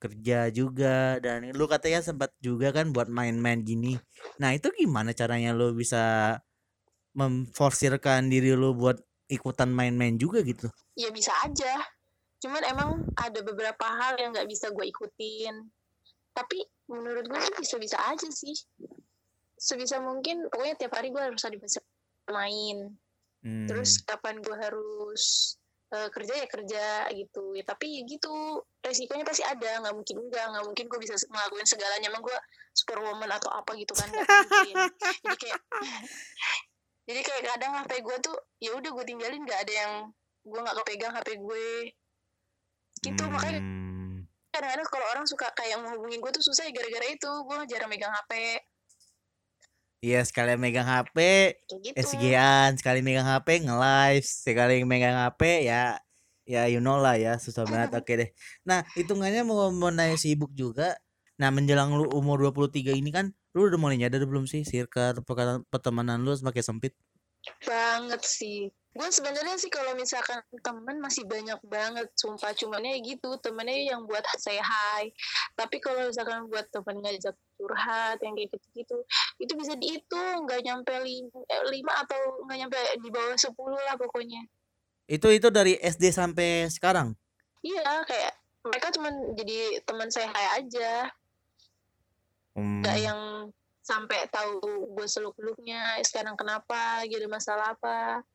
kerja 0.05 0.53
juga 0.53 1.17
dan 1.17 1.50
lu 1.51 1.65
katanya 1.65 2.05
sempat 2.05 2.29
juga 2.38 2.69
kan 2.69 2.93
buat 2.93 3.09
main-main 3.09 3.65
gini 3.65 3.97
nah 4.38 4.53
itu 4.53 4.69
gimana 4.77 5.12
caranya 5.17 5.51
lu 5.51 5.74
bisa 5.74 6.38
memforsirkan 7.17 8.29
diri 8.29 8.53
lu 8.53 8.77
buat 8.77 9.01
ikutan 9.25 9.74
main-main 9.74 10.21
juga 10.21 10.45
gitu 10.45 10.69
Ya 10.95 11.12
bisa 11.12 11.35
aja. 11.43 11.75
Cuman 12.39 12.63
emang 12.71 12.89
ada 13.19 13.39
beberapa 13.43 13.83
hal 13.83 14.15
yang 14.15 14.31
nggak 14.31 14.47
bisa 14.47 14.71
gue 14.71 14.88
ikutin. 14.88 15.67
Tapi 16.31 16.63
menurut 16.88 17.27
gue 17.27 17.39
sih 17.43 17.55
bisa-bisa 17.59 18.00
aja 18.00 18.27
sih. 18.31 18.55
Sebisa 19.59 20.00
mungkin, 20.00 20.47
pokoknya 20.47 20.75
tiap 20.79 20.95
hari 20.95 21.12
gue 21.12 21.19
harus 21.19 21.43
ada 21.43 21.59
main. 22.31 22.95
Hmm. 23.43 23.67
Terus 23.67 24.03
kapan 24.07 24.39
gue 24.39 24.55
harus 24.55 25.55
eh, 25.93 26.09
kerja 26.09 26.33
ya 26.33 26.47
kerja 26.49 26.85
gitu. 27.13 27.53
Ya 27.53 27.63
tapi 27.67 27.99
ya 27.99 28.01
gitu, 28.09 28.63
resikonya 28.81 29.25
pasti 29.27 29.43
ada. 29.45 29.83
Nggak 29.83 29.93
mungkin 29.93 30.15
enggak, 30.25 30.45
nggak 30.55 30.65
mungkin 30.65 30.85
gue 30.89 30.99
bisa 31.01 31.13
ngelakuin 31.29 31.67
segalanya. 31.67 32.07
Emang 32.09 32.23
gue 32.25 32.37
superwoman 32.73 33.29
atau 33.35 33.53
apa 33.53 33.75
gitu 33.77 33.93
kan? 33.93 34.09
Jadi 34.09 35.37
kayak 35.37 35.59
jadi 37.05 37.21
kayak 37.21 37.43
kadang 37.53 37.71
HP 37.85 37.91
gue 38.01 38.17
tuh 38.21 38.35
ya 38.57 38.73
udah 38.73 38.89
gue 38.89 39.05
tinggalin 39.05 39.41
nggak 39.45 39.61
ada 39.61 39.73
yang 39.73 39.93
gue 40.45 40.59
nggak 40.61 40.77
kepegang 40.81 41.13
HP 41.13 41.29
gue 41.37 41.67
gitu 43.05 43.23
makanya 43.29 43.61
Hmm. 43.61 44.25
kadang-kadang 44.49 44.87
kalau 44.89 45.05
orang 45.13 45.25
suka 45.29 45.51
kayak 45.53 45.77
mau 45.83 45.93
hubungin 45.93 46.17
gue 46.23 46.31
tuh 46.33 46.41
susah 46.41 46.65
ya 46.65 46.71
gara-gara 46.73 47.05
itu 47.11 47.27
gue 47.27 47.57
jarang 47.69 47.91
megang 47.91 48.09
HP 48.09 48.57
Iya 50.03 50.21
sekali 50.27 50.55
megang 50.59 50.85
HP, 50.85 51.17
gitu 51.81 51.95
SG-an, 51.97 52.77
sekali 52.77 52.99
megang 53.01 53.25
HP 53.25 53.63
nge-live, 53.65 54.25
sekali 54.25 54.83
megang 54.83 55.15
HP 55.15 55.71
ya 55.71 55.97
ya 56.45 56.69
you 56.69 56.77
know 56.77 57.01
lah 57.01 57.17
ya 57.17 57.41
susah 57.41 57.65
banget 57.71 57.95
oke 57.97 58.13
deh. 58.13 58.29
Nah, 58.67 58.85
hitungannya 58.93 59.41
mau 59.47 59.71
mau 59.73 59.89
nanya 59.89 60.17
sibuk 60.19 60.53
juga. 60.53 60.93
Nah, 61.35 61.51
menjelang 61.51 61.91
lu 61.91 62.07
umur 62.15 62.39
23 62.39 62.95
ini 62.95 63.11
kan 63.11 63.33
lu 63.55 63.67
udah 63.67 63.79
mulai 63.79 63.99
nyadar 63.99 64.23
belum 64.23 64.47
sih 64.47 64.63
circle 64.63 65.19
pertemanan 65.71 66.23
lu 66.23 66.31
semakin 66.31 66.63
sempit? 66.63 66.93
banget 67.65 68.21
sih 68.25 68.73
gue 68.95 69.09
sebenarnya 69.11 69.59
sih 69.59 69.67
kalau 69.67 69.91
misalkan 69.99 70.39
temen 70.63 71.03
masih 71.03 71.27
banyak 71.27 71.59
banget 71.67 72.07
sumpah. 72.15 72.55
Cumannya 72.55 73.03
gitu 73.03 73.35
temennya 73.43 73.91
yang 73.91 74.07
buat 74.07 74.23
saya 74.39 74.63
hai 74.63 75.11
tapi 75.59 75.83
kalau 75.83 76.07
misalkan 76.07 76.47
buat 76.47 76.63
temen 76.71 77.03
ngajak 77.03 77.35
curhat 77.59 78.17
yang 78.23 78.39
kayak 78.39 78.55
gitu-gitu 78.55 79.03
itu 79.43 79.53
bisa 79.59 79.75
dihitung. 79.75 80.47
Nggak 80.47 80.63
nyampe 80.63 80.95
lima, 81.03 81.39
eh, 81.51 81.63
lima 81.75 81.93
atau 82.07 82.19
nggak 82.47 82.57
nyampe 82.63 82.79
di 83.03 83.09
bawah 83.11 83.35
sepuluh 83.35 83.79
lah 83.83 83.99
pokoknya. 83.99 84.47
Itu 85.11 85.27
itu 85.27 85.51
dari 85.51 85.75
SD 85.75 86.15
sampai 86.15 86.71
sekarang. 86.71 87.11
iya 87.65 88.05
kayak 88.05 88.33
mereka 88.61 88.93
cuman 88.93 89.33
jadi 89.35 89.81
teman 89.83 90.07
saya 90.07 90.29
hai 90.31 90.63
aja. 90.63 91.11
Nggak 92.55 92.97
Hmm. 93.01 93.07
yang 93.11 93.21
sampai 93.85 94.25
tahu 94.33 94.57
gue 94.97 95.05
seluk 95.05 95.35
beluknya 95.37 95.99
sekarang 96.01 96.33
kenapa? 96.39 97.03
Ada 97.05 97.27
masalah 97.29 97.77
apa 97.77 98.25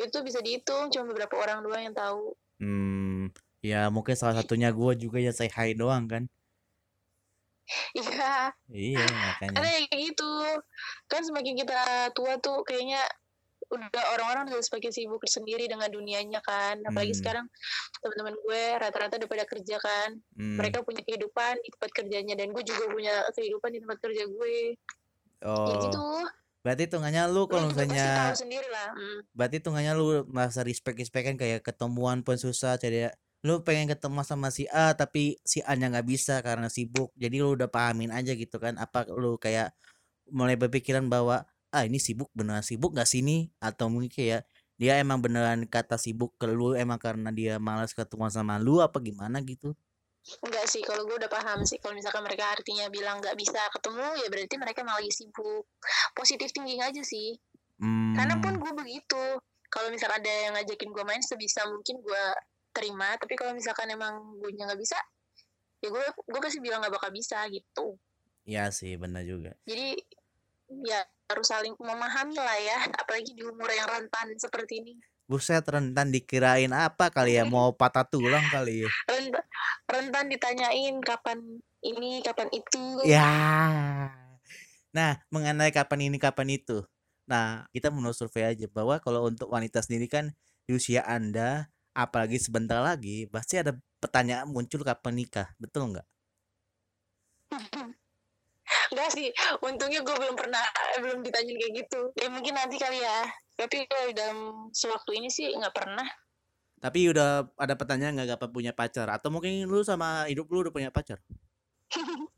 itu 0.00 0.18
bisa 0.24 0.38
dihitung 0.44 0.88
cuma 0.92 1.04
beberapa 1.10 1.34
orang 1.40 1.64
doang 1.64 1.82
yang 1.92 1.96
tahu 1.96 2.36
Hmm, 2.62 3.32
ya 3.70 3.90
mungkin 3.94 4.14
salah 4.16 4.36
satunya 4.40 4.68
gua 4.78 4.92
juga 5.02 5.18
ya 5.26 5.32
say 5.34 5.48
hi 5.56 5.74
doang 5.80 6.04
kan. 6.12 6.22
iya 7.96 8.52
Iya, 8.72 9.04
karena 9.04 9.20
makanya. 9.28 9.62
yang 9.78 9.86
kayak 9.90 10.02
gitu 10.12 10.32
kan 11.10 11.22
semakin 11.24 11.54
kita 11.60 11.80
tua 12.16 12.32
tuh 12.40 12.64
kayaknya 12.66 13.00
udah 13.72 14.04
orang-orang 14.16 14.52
udah 14.52 14.60
semakin 14.64 14.92
sibuk 14.92 15.22
sendiri 15.24 15.64
dengan 15.64 15.88
dunianya 15.88 16.40
kan 16.44 16.76
apalagi 16.84 17.14
Hmm. 17.14 17.20
sekarang 17.20 17.46
teman-teman 18.04 18.34
gue 18.44 18.62
rata-rata 18.80 19.16
udah 19.20 19.30
pada 19.30 19.44
kerja 19.48 19.76
kan 19.80 20.10
Hmm. 20.36 20.58
mereka 20.60 20.84
punya 20.84 21.00
kehidupan 21.06 21.54
di 21.64 21.68
tempat 21.76 21.90
kerjanya 21.96 22.34
dan 22.36 22.52
gue 22.52 22.64
juga 22.64 22.84
punya 22.92 23.14
kehidupan 23.32 23.70
di 23.76 23.80
tempat 23.84 23.98
kerja 24.04 24.24
gue 24.28 24.56
ya 25.68 25.74
gitu 25.80 26.02
Oh, 26.02 26.22
berarti 26.62 26.86
hitungannya 26.86 27.26
lu 27.28 27.50
kalau 27.50 27.68
misalnya 27.70 28.30
Hmm. 28.94 29.20
berarti 29.34 29.58
hitungannya 29.58 29.92
lu 29.98 30.22
merasa 30.30 30.62
respect 30.62 30.98
respect 30.98 31.24
kan 31.26 31.36
kayak 31.36 31.60
ketemuan 31.66 32.22
pun 32.22 32.38
susah 32.38 32.78
jadi 32.78 33.10
lu 33.42 33.66
pengen 33.66 33.90
ketemu 33.90 34.22
sama 34.22 34.54
si 34.54 34.70
A 34.70 34.94
tapi 34.94 35.42
si 35.42 35.58
A 35.66 35.74
nya 35.74 35.90
nggak 35.90 36.06
bisa 36.06 36.38
karena 36.46 36.70
sibuk. 36.70 37.10
Jadi 37.18 37.42
lu 37.42 37.58
udah 37.58 37.66
pahamin 37.66 38.14
aja 38.14 38.38
gitu 38.38 38.62
kan 38.62 38.78
apa 38.78 39.02
lu 39.10 39.34
kayak 39.34 39.74
mulai 40.30 40.54
berpikiran 40.54 41.10
bahwa 41.10 41.42
ah 41.74 41.82
ini 41.82 41.98
sibuk 41.98 42.30
beneran 42.36 42.62
sibuk 42.62 42.94
gak 42.94 43.08
sini 43.08 43.50
atau 43.58 43.88
mungkin 43.88 44.12
kayak 44.12 44.46
dia 44.76 45.00
emang 45.00 45.24
beneran 45.24 45.64
kata 45.66 45.96
sibuk 45.96 46.36
ke 46.38 46.46
lu 46.46 46.76
emang 46.76 47.00
karena 47.00 47.32
dia 47.34 47.56
malas 47.58 47.96
ketemu 47.96 48.28
sama 48.28 48.60
lu 48.60 48.78
apa 48.84 49.00
gimana 49.00 49.40
gitu 49.42 49.74
Enggak 50.22 50.70
sih, 50.70 50.82
kalau 50.86 51.02
gue 51.02 51.18
udah 51.18 51.30
paham 51.30 51.66
sih. 51.66 51.82
Kalau 51.82 51.98
misalkan 51.98 52.22
mereka 52.22 52.54
artinya 52.54 52.86
bilang 52.88 53.18
nggak 53.18 53.34
bisa 53.34 53.58
ketemu, 53.74 54.06
ya 54.22 54.26
berarti 54.30 54.54
mereka 54.54 54.78
emang 54.86 54.96
lagi 55.02 55.10
sibuk. 55.10 55.66
Positif 56.14 56.54
thinking 56.54 56.78
aja 56.78 57.02
sih. 57.02 57.34
Karena 58.14 58.38
pun 58.38 58.54
hmm 58.54 58.62
gue 58.62 58.72
begitu. 58.78 59.24
Kalau 59.72 59.88
misalkan 59.90 60.22
ada 60.22 60.32
yang 60.46 60.52
ngajakin 60.54 60.90
gue 60.94 61.04
main, 61.04 61.22
sebisa 61.24 61.66
mungkin 61.66 61.98
gue 61.98 62.24
terima. 62.70 63.18
Tapi 63.18 63.34
kalau 63.34 63.50
misalkan 63.56 63.90
emang 63.90 64.38
gue 64.38 64.54
nggak 64.54 64.78
bisa, 64.78 64.94
ya 65.82 65.90
gue 65.90 66.04
gue 66.06 66.40
pasti 66.40 66.62
bilang 66.62 66.78
nggak 66.78 66.94
bakal 66.94 67.10
bisa 67.10 67.42
gitu. 67.50 67.98
ya 68.42 68.74
sih 68.74 68.98
benar 68.98 69.22
juga 69.22 69.54
Jadi 69.70 69.94
ya 70.82 70.98
harus 71.30 71.46
saling 71.46 71.74
memahami 71.78 72.38
lah 72.38 72.58
ya. 72.62 72.78
Apalagi 73.02 73.34
di 73.34 73.42
umur 73.42 73.70
yang 73.74 73.90
rentan 73.90 74.30
seperti 74.38 74.78
ini. 74.86 74.94
Buset 75.32 75.64
rentan 75.64 76.12
dikirain 76.12 76.68
apa 76.76 77.08
kali 77.08 77.40
ya 77.40 77.48
mau 77.48 77.72
patah 77.72 78.04
tulang 78.04 78.44
kali 78.52 78.84
ya 78.84 78.90
Rentan, 79.08 79.44
rentan 79.88 80.24
ditanyain 80.28 81.00
kapan 81.00 81.38
ini, 81.82 82.22
kapan 82.22 82.48
itu. 82.54 83.02
Ya. 83.02 83.26
Nah, 84.94 85.12
mengenai 85.32 85.74
kapan 85.74 86.12
ini 86.12 86.16
kapan 86.20 86.54
itu. 86.54 86.84
Nah, 87.26 87.66
kita 87.72 87.88
menurut 87.88 88.14
survei 88.14 88.44
aja 88.46 88.66
bahwa 88.70 89.00
kalau 89.00 89.26
untuk 89.26 89.48
wanita 89.50 89.80
sendiri 89.82 90.06
kan 90.06 90.30
di 90.68 90.76
usia 90.76 91.02
Anda 91.08 91.72
apalagi 91.92 92.38
sebentar 92.38 92.80
lagi 92.80 93.26
pasti 93.28 93.58
ada 93.60 93.76
pertanyaan 93.98 94.46
muncul 94.48 94.84
kapan 94.84 95.16
nikah. 95.18 95.48
Betul 95.58 95.96
nggak? 95.96 96.06
Enggak 98.92 99.10
sih, 99.16 99.32
untungnya 99.64 100.04
gue 100.04 100.12
belum 100.12 100.36
pernah 100.36 100.60
belum 101.00 101.24
ditanyain 101.24 101.56
kayak 101.56 101.74
gitu. 101.80 102.00
Ya 102.20 102.28
mungkin 102.28 102.52
nanti 102.52 102.76
kali 102.76 103.00
ya. 103.00 103.24
Tapi 103.56 103.88
kalau 103.88 104.06
dalam 104.12 104.38
sewaktu 104.76 105.16
ini 105.16 105.32
sih 105.32 105.48
nggak 105.48 105.72
pernah. 105.72 106.04
Tapi 106.76 107.08
udah 107.08 107.48
ada 107.56 107.74
pertanyaan 107.78 108.20
nggak 108.20 108.36
kapan 108.36 108.50
punya 108.52 108.72
pacar 108.76 109.08
atau 109.08 109.32
mungkin 109.32 109.64
lu 109.64 109.80
sama 109.80 110.28
hidup 110.28 110.44
lu 110.52 110.68
udah 110.68 110.74
punya 110.74 110.90
pacar? 110.92 111.16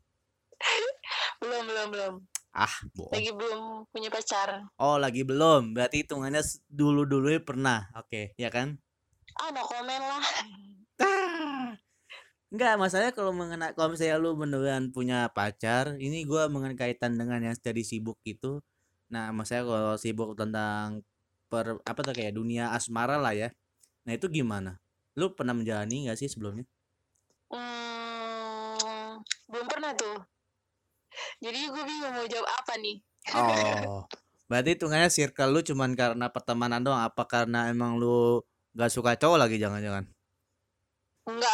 Belum 1.43 1.67
belum 1.67 1.87
belum. 1.91 2.13
Ah, 2.55 2.71
bohong. 2.95 3.11
Lagi 3.11 3.31
belum 3.35 3.61
punya 3.91 4.09
pacar. 4.09 4.63
Oh, 4.79 4.95
lagi 4.95 5.27
belum. 5.27 5.75
Berarti 5.75 6.07
hitungannya 6.07 6.39
dulu-dulu 6.71 7.27
pernah. 7.43 7.91
Oke, 7.99 8.31
ya 8.39 8.47
kan? 8.47 8.79
Ah 9.35 9.51
no 9.51 9.61
komen 9.67 10.01
lah. 10.01 10.25
Ah. 10.95 11.75
Enggak, 12.55 12.79
masalahnya 12.79 13.11
kalau 13.11 13.35
mengenai 13.35 13.75
kalau 13.75 13.91
misalnya 13.91 14.15
lu 14.15 14.31
beneran 14.31 14.87
punya 14.95 15.27
pacar, 15.27 15.99
ini 15.99 16.23
gua 16.23 16.47
mengenai 16.47 16.79
kaitan 16.79 17.19
dengan 17.19 17.43
yang 17.43 17.51
jadi 17.51 17.83
sibuk 17.83 18.15
itu. 18.23 18.63
Nah, 19.11 19.35
maksudnya 19.35 19.67
kalau 19.67 19.99
sibuk 19.99 20.39
tentang 20.39 21.03
per 21.51 21.83
apa 21.83 21.99
tuh 21.99 22.15
kayak 22.15 22.31
dunia 22.31 22.71
asmara 22.71 23.19
lah 23.19 23.35
ya. 23.35 23.51
Nah, 24.07 24.15
itu 24.15 24.31
gimana? 24.31 24.79
Lu 25.19 25.35
pernah 25.35 25.51
menjalani 25.51 26.07
nggak 26.07 26.15
sih 26.15 26.31
sebelumnya? 26.31 26.63
Hmm, 27.51 29.19
belum 29.51 29.67
pernah 29.67 29.91
tuh. 29.91 30.23
Jadi 31.43 31.59
gue 31.59 31.83
bingung 31.83 32.15
mau 32.15 32.23
jawab 32.23 32.47
apa 32.55 32.73
nih. 32.79 33.03
Oh. 33.35 34.07
Berarti 34.47 34.79
hitungannya 34.79 35.11
circle 35.11 35.51
lu 35.51 35.59
cuman 35.59 35.91
karena 35.91 36.31
pertemanan 36.31 36.79
doang, 36.79 37.03
apa 37.03 37.27
karena 37.27 37.67
emang 37.67 37.99
lu 37.99 38.39
gak 38.79 38.95
suka 38.95 39.19
cowok 39.19 39.43
lagi 39.43 39.59
jangan-jangan? 39.59 40.07
Enggak 41.25 41.53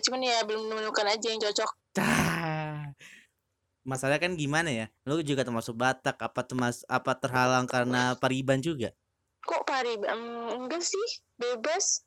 cuman 0.00 0.20
ya 0.24 0.40
belum 0.48 0.72
menemukan 0.72 1.06
aja 1.10 1.26
yang 1.28 1.42
cocok. 1.42 1.70
Tah. 1.92 2.94
Masalahnya 3.82 4.22
kan 4.22 4.38
gimana 4.38 4.70
ya? 4.70 4.86
Lu 5.02 5.18
juga 5.26 5.42
termasuk 5.42 5.74
Batak, 5.74 6.14
apa 6.16 6.40
termas 6.46 6.86
apa 6.86 7.18
terhalang 7.18 7.66
karena 7.66 8.14
pariban 8.14 8.62
juga? 8.62 8.94
Kok 9.42 9.66
pari? 9.66 9.98
Em, 9.98 10.22
enggak 10.62 10.86
sih, 10.86 11.02
bebas. 11.34 12.06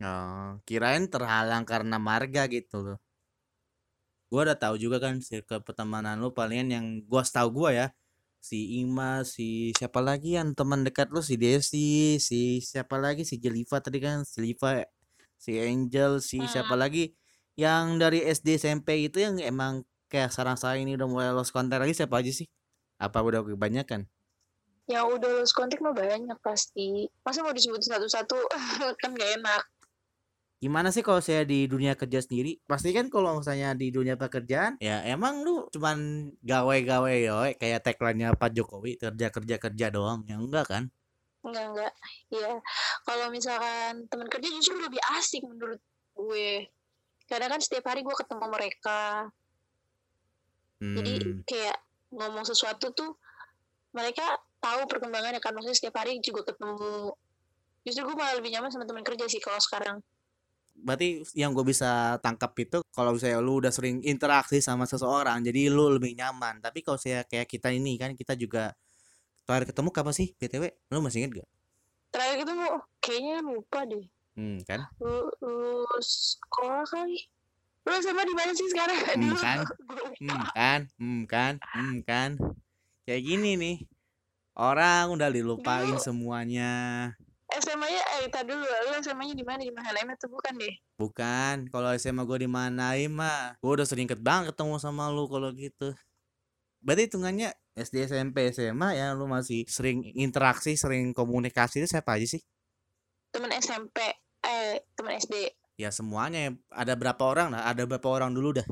Oh, 0.00 0.56
kirain 0.64 1.04
terhalang 1.10 1.66
karena 1.66 1.98
marga 1.98 2.46
gitu 2.48 2.80
loh. 2.80 2.98
Gua 4.30 4.46
udah 4.46 4.54
tahu 4.54 4.78
juga 4.78 5.02
kan 5.02 5.18
circle 5.18 5.60
pertemanan 5.66 6.22
lu 6.22 6.30
palingan 6.30 6.68
yang 6.70 6.86
gua 7.10 7.26
tahu 7.26 7.50
gua 7.50 7.70
ya. 7.74 7.86
Si 8.40 8.80
Ima, 8.80 9.26
si 9.26 9.74
siapa 9.76 10.00
lagi 10.00 10.38
yang 10.38 10.54
teman 10.56 10.86
dekat 10.86 11.10
lu 11.12 11.20
si 11.20 11.34
Desi, 11.36 12.16
si 12.22 12.62
siapa 12.62 12.96
lagi 12.96 13.26
si 13.26 13.36
Jeliva 13.36 13.82
tadi 13.82 13.98
kan, 14.00 14.24
si 14.24 14.40
Liva, 14.40 14.86
si 15.40 15.56
Angel, 15.56 16.20
si 16.20 16.38
siapa 16.44 16.76
Hmm. 16.76 16.82
lagi 16.84 17.16
yang 17.56 17.96
dari 18.02 18.20
SD 18.24 18.60
SMP 18.60 18.88
itu 19.08 19.18
yang 19.24 19.40
emang 19.40 19.82
kayak 20.12 20.30
sarang-sarang 20.36 20.84
ini 20.84 20.92
udah 20.98 21.08
mulai 21.08 21.28
lost 21.32 21.52
contact 21.56 21.80
lagi 21.82 21.94
siapa 21.96 22.20
aja 22.20 22.32
sih? 22.32 22.46
Apa 23.00 23.24
udah 23.24 23.40
kebanyakan? 23.42 24.04
Yang 24.90 25.06
udah 25.16 25.28
lulus 25.38 25.52
kontak 25.54 25.78
mah 25.84 25.94
banyak 25.94 26.38
pasti. 26.42 27.06
Masa 27.24 27.40
mau 27.46 27.54
disebutin 27.54 27.94
satu-satu 27.94 28.38
kan 29.00 29.10
gak 29.16 29.30
enak. 29.40 29.62
Gimana 30.60 30.92
sih 30.92 31.00
kalau 31.00 31.24
saya 31.24 31.42
di 31.48 31.64
dunia 31.64 31.96
kerja 31.96 32.20
sendiri? 32.20 32.60
Pasti 32.68 32.92
kan 32.92 33.08
kalau 33.08 33.40
misalnya 33.40 33.72
di 33.72 33.88
dunia 33.88 34.20
pekerjaan, 34.20 34.76
ya 34.76 35.00
emang 35.08 35.40
lu 35.40 35.64
cuman 35.72 36.28
gawe-gawe 36.44 37.12
yo, 37.24 37.36
kayak 37.56 37.80
tagline-nya 37.80 38.36
Pak 38.36 38.52
Jokowi, 38.52 39.00
kerja-kerja-kerja 39.00 39.86
doang. 39.88 40.20
Ya 40.28 40.36
enggak 40.36 40.68
kan? 40.68 40.82
Enggak, 41.46 41.64
enggak. 41.72 41.92
Iya. 42.32 42.52
Kalau 43.06 43.26
misalkan 43.32 43.92
teman 44.10 44.28
kerja 44.28 44.48
justru 44.52 44.76
lebih 44.80 45.00
asik 45.16 45.42
menurut 45.44 45.80
gue. 46.16 46.68
Karena 47.28 47.46
kan 47.52 47.60
setiap 47.62 47.84
hari 47.90 48.00
gue 48.04 48.16
ketemu 48.16 48.46
mereka. 48.50 49.00
Jadi 50.96 51.12
Hmm, 51.20 51.44
kayak 51.44 51.76
ngomong 52.10 52.44
sesuatu 52.48 52.90
tuh 52.92 53.10
mereka 53.92 54.24
tahu 54.60 54.80
perkembangannya 54.90 55.40
kan. 55.40 55.52
Maksudnya 55.56 55.78
setiap 55.78 55.96
hari 56.00 56.20
juga 56.20 56.42
ketemu. 56.52 57.12
Justru 57.86 58.02
gue 58.08 58.16
malah 58.16 58.36
lebih 58.38 58.50
nyaman 58.52 58.70
sama 58.72 58.84
teman 58.88 59.04
kerja 59.06 59.24
sih 59.28 59.40
kalau 59.40 59.60
sekarang. 59.60 59.98
berarti 60.80 61.20
yang 61.36 61.52
gue 61.52 61.64
bisa 61.66 62.16
tangkap 62.24 62.56
itu 62.56 62.80
kalau 62.96 63.12
misalnya 63.12 63.40
lu 63.44 63.60
udah 63.60 63.68
sering 63.74 64.00
interaksi 64.00 64.64
sama 64.64 64.88
seseorang, 64.88 65.44
jadi 65.44 65.68
lu 65.68 65.92
lebih 66.00 66.16
nyaman. 66.16 66.62
Tapi 66.64 66.80
kalau 66.80 66.96
saya 66.96 67.20
kayak 67.28 67.46
kita 67.52 67.68
ini 67.74 68.00
kan, 68.00 68.16
kita 68.16 68.32
juga 68.38 68.72
terakhir 69.44 69.72
ketemu 69.72 69.88
kapan 69.92 70.14
sih? 70.14 70.28
BTW, 70.36 70.64
lu 70.92 70.98
masih 71.04 71.18
inget 71.24 71.42
gak? 71.42 71.48
Terakhir 72.10 72.36
ketemu, 72.42 72.66
kayaknya 72.98 73.36
lupa 73.44 73.80
deh. 73.86 74.04
Hmm, 74.34 74.58
kan? 74.66 74.80
Lu, 74.98 75.30
lulus 75.42 76.38
sekolah 76.38 76.86
kali. 76.86 77.18
Lu 77.86 77.96
sama 78.04 78.22
di 78.24 78.34
mana 78.36 78.52
sih 78.52 78.68
sekarang? 78.68 78.98
Hmm, 79.18 79.36
kan? 79.38 79.58
Hmm, 80.20 80.44
kan? 80.52 80.80
Hmm, 81.00 81.20
kan? 81.24 81.52
Hmm, 81.72 81.96
kan? 82.04 82.30
kayak 83.10 83.26
gini 83.26 83.58
nih 83.58 83.76
orang 84.54 85.10
udah 85.10 85.34
dilupain 85.34 85.98
Dulu. 85.98 85.98
semuanya 85.98 86.72
SMA-nya 87.50 88.02
eh 88.22 88.30
tadi 88.30 88.54
dulu 88.54 88.62
lu 88.62 88.90
SMA-nya 89.02 89.34
di 89.34 89.42
mana 89.42 89.66
di 89.66 89.74
mana 89.74 90.14
tuh 90.14 90.30
bukan 90.30 90.54
deh 90.54 90.74
bukan 90.94 91.66
kalau 91.74 91.90
SMA 91.98 92.22
gue 92.22 92.46
di 92.46 92.50
mana 92.50 92.94
mah 93.10 93.58
gue 93.58 93.72
udah 93.74 93.82
sering 93.82 94.06
banget 94.14 94.54
ketemu 94.54 94.78
sama 94.78 95.10
lu 95.10 95.26
kalau 95.26 95.50
gitu 95.58 95.90
berarti 96.80 97.08
hitungannya 97.08 97.52
SD 97.76 98.08
SMP 98.10 98.50
SMA 98.52 98.96
ya 98.96 99.12
lu 99.12 99.28
masih 99.28 99.64
sering 99.68 100.04
interaksi 100.16 100.74
sering 100.74 101.12
komunikasi 101.12 101.80
itu 101.84 101.88
siapa 101.88 102.16
aja 102.16 102.26
sih? 102.36 102.42
Temen 103.30 103.52
SMP 103.56 103.96
eh 104.40 104.80
temen 104.96 105.14
SD 105.20 105.52
ya 105.80 105.88
semuanya 105.88 106.48
ya. 106.48 106.50
ada 106.76 106.92
berapa 106.96 107.22
orang? 107.24 107.56
Lah 107.56 107.68
ada 107.68 107.88
berapa 107.88 108.04
orang 108.04 108.36
dulu 108.36 108.60
dah? 108.60 108.66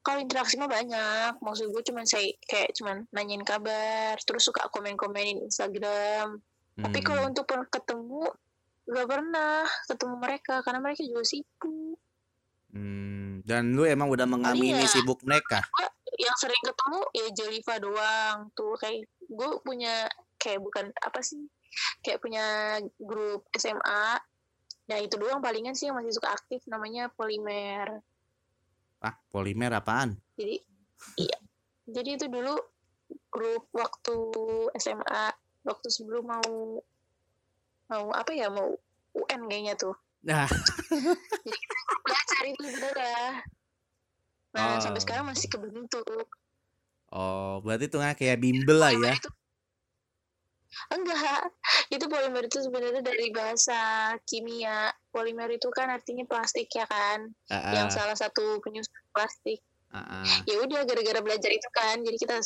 Kalau 0.00 0.20
interaksi 0.20 0.56
mah 0.56 0.68
banyak. 0.68 1.40
Maksud 1.40 1.72
gue 1.72 1.82
cuman 1.92 2.04
saya 2.08 2.28
kayak 2.48 2.72
cuman 2.76 3.04
nanyain 3.12 3.44
kabar 3.44 4.16
terus 4.24 4.48
suka 4.48 4.68
komen-komenin 4.72 5.44
Instagram. 5.44 6.40
Tapi 6.80 6.98
Hmm. 7.00 7.06
kalau 7.06 7.22
untuk 7.28 7.44
ketemu 7.48 8.24
gak 8.90 9.06
pernah 9.06 9.68
ketemu 9.88 10.14
mereka 10.16 10.54
karena 10.64 10.80
mereka 10.80 11.00
juga 11.04 11.22
sibuk. 11.24 12.00
Hmm, 12.72 13.44
dan 13.44 13.74
lu 13.76 13.82
emang 13.84 14.08
udah 14.08 14.24
mengamini 14.30 14.86
ya. 14.86 14.88
sibuk 14.88 15.20
mereka 15.26 15.60
yang 16.20 16.36
sering 16.36 16.62
ketemu 16.62 17.00
ya 17.16 17.26
Jeliva 17.32 17.74
doang 17.80 18.36
tuh 18.52 18.76
kayak 18.76 19.08
gue 19.24 19.50
punya 19.64 20.04
kayak 20.36 20.60
bukan 20.60 20.92
apa 21.00 21.20
sih 21.24 21.40
kayak 22.04 22.20
punya 22.20 22.76
grup 23.00 23.48
SMA 23.56 24.20
nah 24.90 24.98
itu 24.98 25.16
doang 25.16 25.40
palingan 25.40 25.72
sih 25.72 25.88
yang 25.88 25.96
masih 25.96 26.10
suka 26.10 26.34
aktif 26.34 26.66
namanya 26.66 27.06
Polimer. 27.14 28.02
Ah 29.00 29.14
polimer 29.30 29.70
apaan? 29.78 30.18
Jadi 30.34 30.58
iya. 31.14 31.38
Jadi 31.86 32.18
itu 32.18 32.26
dulu 32.26 32.58
grup 33.30 33.70
waktu 33.70 34.18
SMA 34.82 35.24
waktu 35.62 35.88
sebelum 35.94 36.26
mau 36.26 36.82
mau 37.86 38.06
apa 38.12 38.34
ya 38.34 38.50
mau 38.50 38.74
UN 39.14 39.46
kayaknya 39.46 39.78
tuh. 39.78 39.94
Nah. 40.26 40.50
Belajar 42.02 42.42
itu 42.50 42.66
bener 42.66 42.96
nah 44.50 44.76
Oh. 44.76 44.82
sampai 44.82 45.00
sekarang 45.02 45.30
masih 45.30 45.46
kebentuk 45.46 46.06
oh 47.14 47.62
berarti 47.62 47.86
tuh 47.86 48.02
kayak 48.02 48.38
bimbel 48.38 48.78
lah 48.78 48.94
ya? 48.94 49.14
Itu 49.14 49.30
enggak. 50.94 51.42
Itu 51.90 52.06
polimer 52.06 52.46
itu 52.46 52.62
sebenarnya 52.62 53.02
dari 53.02 53.34
bahasa 53.34 54.14
kimia. 54.22 54.94
Polimer 55.10 55.50
itu 55.50 55.66
kan 55.74 55.90
artinya 55.90 56.22
plastik 56.30 56.70
ya 56.70 56.86
kan? 56.86 57.34
Ah, 57.50 57.74
yang 57.74 57.90
ah, 57.90 57.92
salah 57.92 58.14
satu 58.14 58.62
penyusun 58.62 58.94
plastik. 59.10 59.58
Ah, 59.90 60.22
ah. 60.22 60.24
ya 60.46 60.62
udah 60.62 60.86
gara-gara 60.86 61.18
belajar 61.18 61.50
itu 61.50 61.68
kan. 61.74 61.98
Jadi 62.06 62.16
kita 62.22 62.38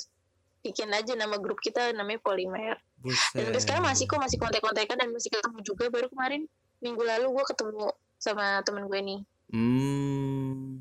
bikin 0.65 0.89
aja 0.97 1.13
nama 1.13 1.37
grup 1.37 1.61
kita 1.61 1.93
namanya 1.93 2.25
polimer 2.25 2.81
dan 3.37 3.53
sampai 3.53 3.61
sekarang 3.61 3.85
masih 3.85 4.09
kok 4.09 4.17
masih 4.17 4.41
kontak-kontakan 4.41 4.97
dan 4.97 5.09
masih 5.13 5.29
ketemu 5.29 5.61
juga. 5.61 5.85
Baru 5.93 6.09
kemarin 6.09 6.49
minggu 6.81 7.05
lalu 7.05 7.37
gue 7.37 7.45
ketemu 7.53 7.93
sama 8.17 8.65
temen 8.65 8.89
gue 8.89 9.01
nih. 9.05 9.21
Hmm. 9.53 10.81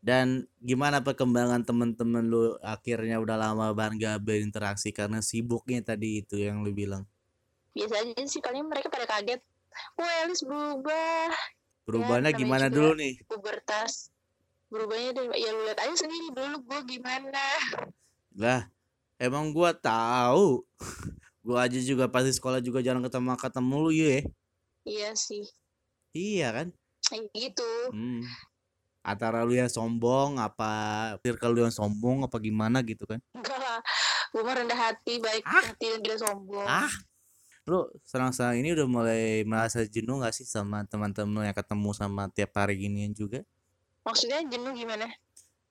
Dan 0.00 0.48
gimana 0.56 1.04
perkembangan 1.04 1.60
teman-teman 1.60 2.24
lu 2.24 2.56
akhirnya 2.64 3.20
udah 3.20 3.36
lama 3.36 3.68
banget 3.76 4.16
gak 4.16 4.24
berinteraksi 4.24 4.96
karena 4.96 5.20
sibuknya 5.20 5.84
tadi 5.84 6.24
itu 6.24 6.40
yang 6.40 6.64
lu 6.64 6.72
bilang. 6.72 7.04
biasa 7.70 8.02
aja 8.02 8.24
sih 8.26 8.42
paling 8.42 8.66
mereka 8.66 8.90
pada 8.90 9.06
kaget 9.06 9.38
wah 9.94 10.26
Elis 10.26 10.42
berubah 10.42 11.30
Berubahnya 11.86 12.34
namanya 12.34 12.40
gimana 12.42 12.66
dulu 12.66 12.98
nih? 12.98 13.14
pubertas 13.30 14.10
berubahnya 14.66 15.14
dari 15.14 15.38
ya 15.38 15.54
lu 15.54 15.62
lihat 15.62 15.78
aja 15.78 15.94
sendiri 15.94 16.34
dulu 16.34 16.56
gue 16.66 16.80
gimana 16.90 17.44
Lah, 18.34 18.66
emang 19.18 19.54
gua 19.54 19.70
tahu. 19.70 20.66
gua 21.46 21.70
aja 21.70 21.78
juga 21.78 22.10
pasti 22.10 22.34
sekolah 22.34 22.58
juga 22.58 22.82
jarang 22.82 23.06
ketemu 23.06 23.38
ketemu 23.38 23.74
lu 23.78 23.90
ya. 23.94 24.18
iya 24.82 25.10
sih 25.14 25.46
Iya 26.10 26.48
kan? 26.50 26.68
gitu 27.30 27.70
Hmm. 27.94 28.26
Antara 29.00 29.48
lu 29.48 29.56
yang 29.56 29.72
sombong 29.72 30.36
apa 30.36 30.70
circle 31.24 31.52
lu 31.56 31.60
yang 31.64 31.72
sombong 31.72 32.28
apa 32.28 32.36
gimana 32.36 32.84
gitu 32.84 33.08
kan? 33.08 33.20
gue 34.30 34.42
mah 34.46 34.54
rendah 34.54 34.78
hati 34.78 35.18
baik 35.18 35.42
Ah. 35.42 35.64
hati 35.72 35.86
dan 35.90 36.00
tidak 36.04 36.20
sombong 36.20 36.66
Ah. 36.68 36.92
Lu 37.64 37.88
sekarang-sekarang 38.04 38.60
ini 38.60 38.68
udah 38.76 38.86
mulai 38.88 39.22
merasa 39.48 39.82
jenuh 39.88 40.20
gak 40.20 40.36
sih 40.36 40.44
sama 40.48 40.84
teman-teman 40.84 41.48
yang 41.48 41.56
ketemu 41.56 41.90
sama 41.96 42.28
tiap 42.32 42.52
hari 42.56 42.76
ginian 42.76 43.12
juga? 43.16 43.42
maksudnya 44.00 44.40
jenuh 44.48 44.72
gimana 44.72 45.06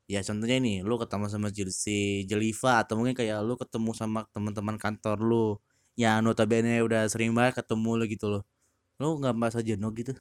Ya 0.09 0.25
contohnya 0.25 0.57
nih, 0.57 0.81
lu 0.81 0.97
ketemu 0.97 1.29
sama 1.29 1.53
si 1.69 2.25
Jeliva 2.25 2.81
atau 2.81 2.97
mungkin 2.97 3.13
kayak 3.13 3.45
lu 3.45 3.53
ketemu 3.61 3.93
sama 3.93 4.25
teman-teman 4.33 4.73
kantor 4.81 5.21
lu 5.21 5.45
yang 5.93 6.25
notabene 6.25 6.81
udah 6.81 7.05
sering 7.05 7.29
banget 7.37 7.61
ketemu 7.61 7.89
lu 7.93 8.05
gitu 8.09 8.25
loh. 8.25 8.43
Lu 8.97 9.21
nggak 9.21 9.37
merasa 9.37 9.61
jenuh 9.61 9.93
gitu? 9.93 10.17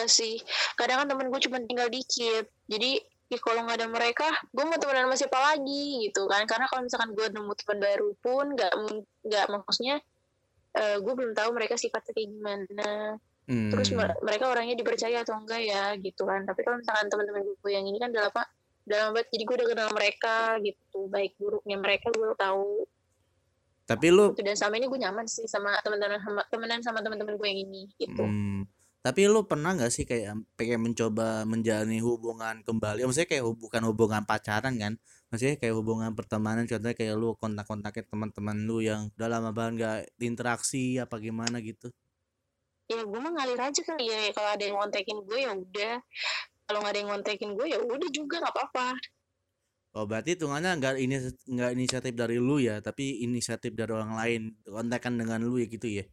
Enggak 0.00 0.08
sih. 0.08 0.40
Kadang 0.72 1.04
kan 1.04 1.06
temen 1.12 1.28
gue 1.28 1.40
cuma 1.44 1.60
tinggal 1.60 1.92
dikit. 1.92 2.48
Jadi 2.64 2.96
ya 3.28 3.38
kalau 3.38 3.62
nggak 3.62 3.78
ada 3.78 3.88
mereka 3.92 4.26
gue 4.48 4.64
mau 4.64 4.80
temenan 4.80 5.06
sama 5.12 5.16
siapa 5.20 5.38
lagi 5.38 6.08
gitu 6.08 6.24
kan. 6.24 6.48
Karena 6.48 6.64
kalau 6.66 6.88
misalkan 6.88 7.12
gue 7.12 7.26
nemu 7.28 7.52
teman 7.52 7.78
baru 7.78 8.10
pun 8.18 8.44
nggak 8.56 8.72
nggak 9.28 9.44
maksudnya 9.52 9.96
eh, 10.70 10.96
gue 10.98 11.12
belum 11.12 11.36
tahu 11.36 11.50
mereka 11.52 11.76
sifatnya 11.76 12.16
kayak 12.16 12.30
gimana. 12.32 12.90
Terus 13.50 13.90
Hmm. 13.90 13.98
mer- 13.98 14.20
mereka 14.22 14.46
orangnya 14.46 14.78
dipercaya 14.78 15.26
atau 15.26 15.34
enggak 15.36 15.60
ya 15.60 15.92
gitu 15.98 16.22
kan. 16.24 16.46
Tapi 16.46 16.62
kalau 16.62 16.78
misalkan 16.80 17.10
teman-teman 17.10 17.42
gue 17.44 17.70
yang 17.70 17.84
ini 17.84 17.98
kan 17.98 18.08
udah 18.08 18.30
lama 18.30 18.42
udah 18.86 18.96
lama 18.96 19.10
banget 19.18 19.28
jadi 19.36 19.42
gue 19.44 19.54
udah 19.60 19.68
kenal 19.68 19.90
mereka 19.92 20.36
gitu. 20.64 21.00
Baik 21.10 21.36
buruknya 21.36 21.76
mereka 21.76 22.08
gue 22.08 22.30
tahu. 22.38 22.86
Tapi 23.90 24.06
lu 24.06 24.30
gitu. 24.30 24.46
dan 24.46 24.54
selama 24.54 24.74
ini 24.78 24.86
gue 24.86 25.00
nyaman 25.02 25.26
sih 25.26 25.50
sama 25.50 25.74
teman-teman 25.82 26.22
sama 26.22 26.42
temenan 26.46 26.78
sama 26.78 26.98
teman-teman 27.02 27.34
gue 27.34 27.48
yang 27.50 27.60
ini 27.66 27.82
gitu. 27.98 28.22
Hmm, 28.22 28.62
tapi 29.04 29.20
lu 29.32 29.40
pernah 29.50 29.70
nggak 29.76 29.92
sih 29.96 30.04
kayak 30.10 30.32
pengen 30.58 30.80
mencoba 30.86 31.44
menjalani 31.52 31.98
hubungan 32.04 32.54
kembali? 32.68 32.98
Maksudnya 33.06 33.28
kayak 33.32 33.44
bukan 33.64 33.82
hubungan 33.88 34.22
pacaran 34.30 34.74
kan? 34.82 34.92
Maksudnya 35.30 35.56
kayak 35.60 35.74
hubungan 35.78 36.10
pertemanan 36.18 36.64
contohnya 36.70 36.96
kayak 37.00 37.14
lu 37.20 37.28
kontak-kontakin 37.40 38.04
teman-teman 38.10 38.56
lu 38.68 38.76
yang 38.84 39.08
udah 39.16 39.28
lama 39.32 39.50
banget 39.56 39.72
nggak 39.78 39.98
interaksi 40.28 41.00
apa 41.02 41.16
gimana 41.22 41.58
gitu. 41.64 41.88
ya 42.90 43.06
gue 43.06 43.20
mah 43.22 43.32
ngalir 43.34 43.60
aja 43.68 43.80
kali 43.86 44.04
ya 44.10 44.18
kalau 44.34 44.50
ada 44.50 44.62
yang 44.66 44.76
ngontekin 44.78 45.18
gue 45.22 45.38
ya 45.46 45.50
udah 45.54 45.94
kalau 46.66 46.78
nggak 46.82 46.92
ada 46.92 46.98
yang 46.98 47.10
ngontekin 47.14 47.50
gue 47.54 47.66
ya 47.70 47.78
udah 47.78 48.10
juga 48.10 48.34
nggak 48.42 48.54
apa-apa 48.54 48.86
Oh 49.96 50.04
berarti 50.06 50.28
hitungannya 50.38 50.70
nggak 50.78 50.94
ini 51.04 51.16
nggak 51.54 51.70
inisiatif 51.74 52.12
dari 52.14 52.36
lu 52.46 52.62
ya, 52.62 52.78
tapi 52.86 53.26
inisiatif 53.26 53.72
dari 53.74 53.90
orang 53.98 54.14
lain 54.20 54.42
kontekan 54.62 55.14
dengan 55.18 55.42
lu 55.42 55.58
ya 55.58 55.66
gitu 55.66 55.86
ya. 55.98 56.04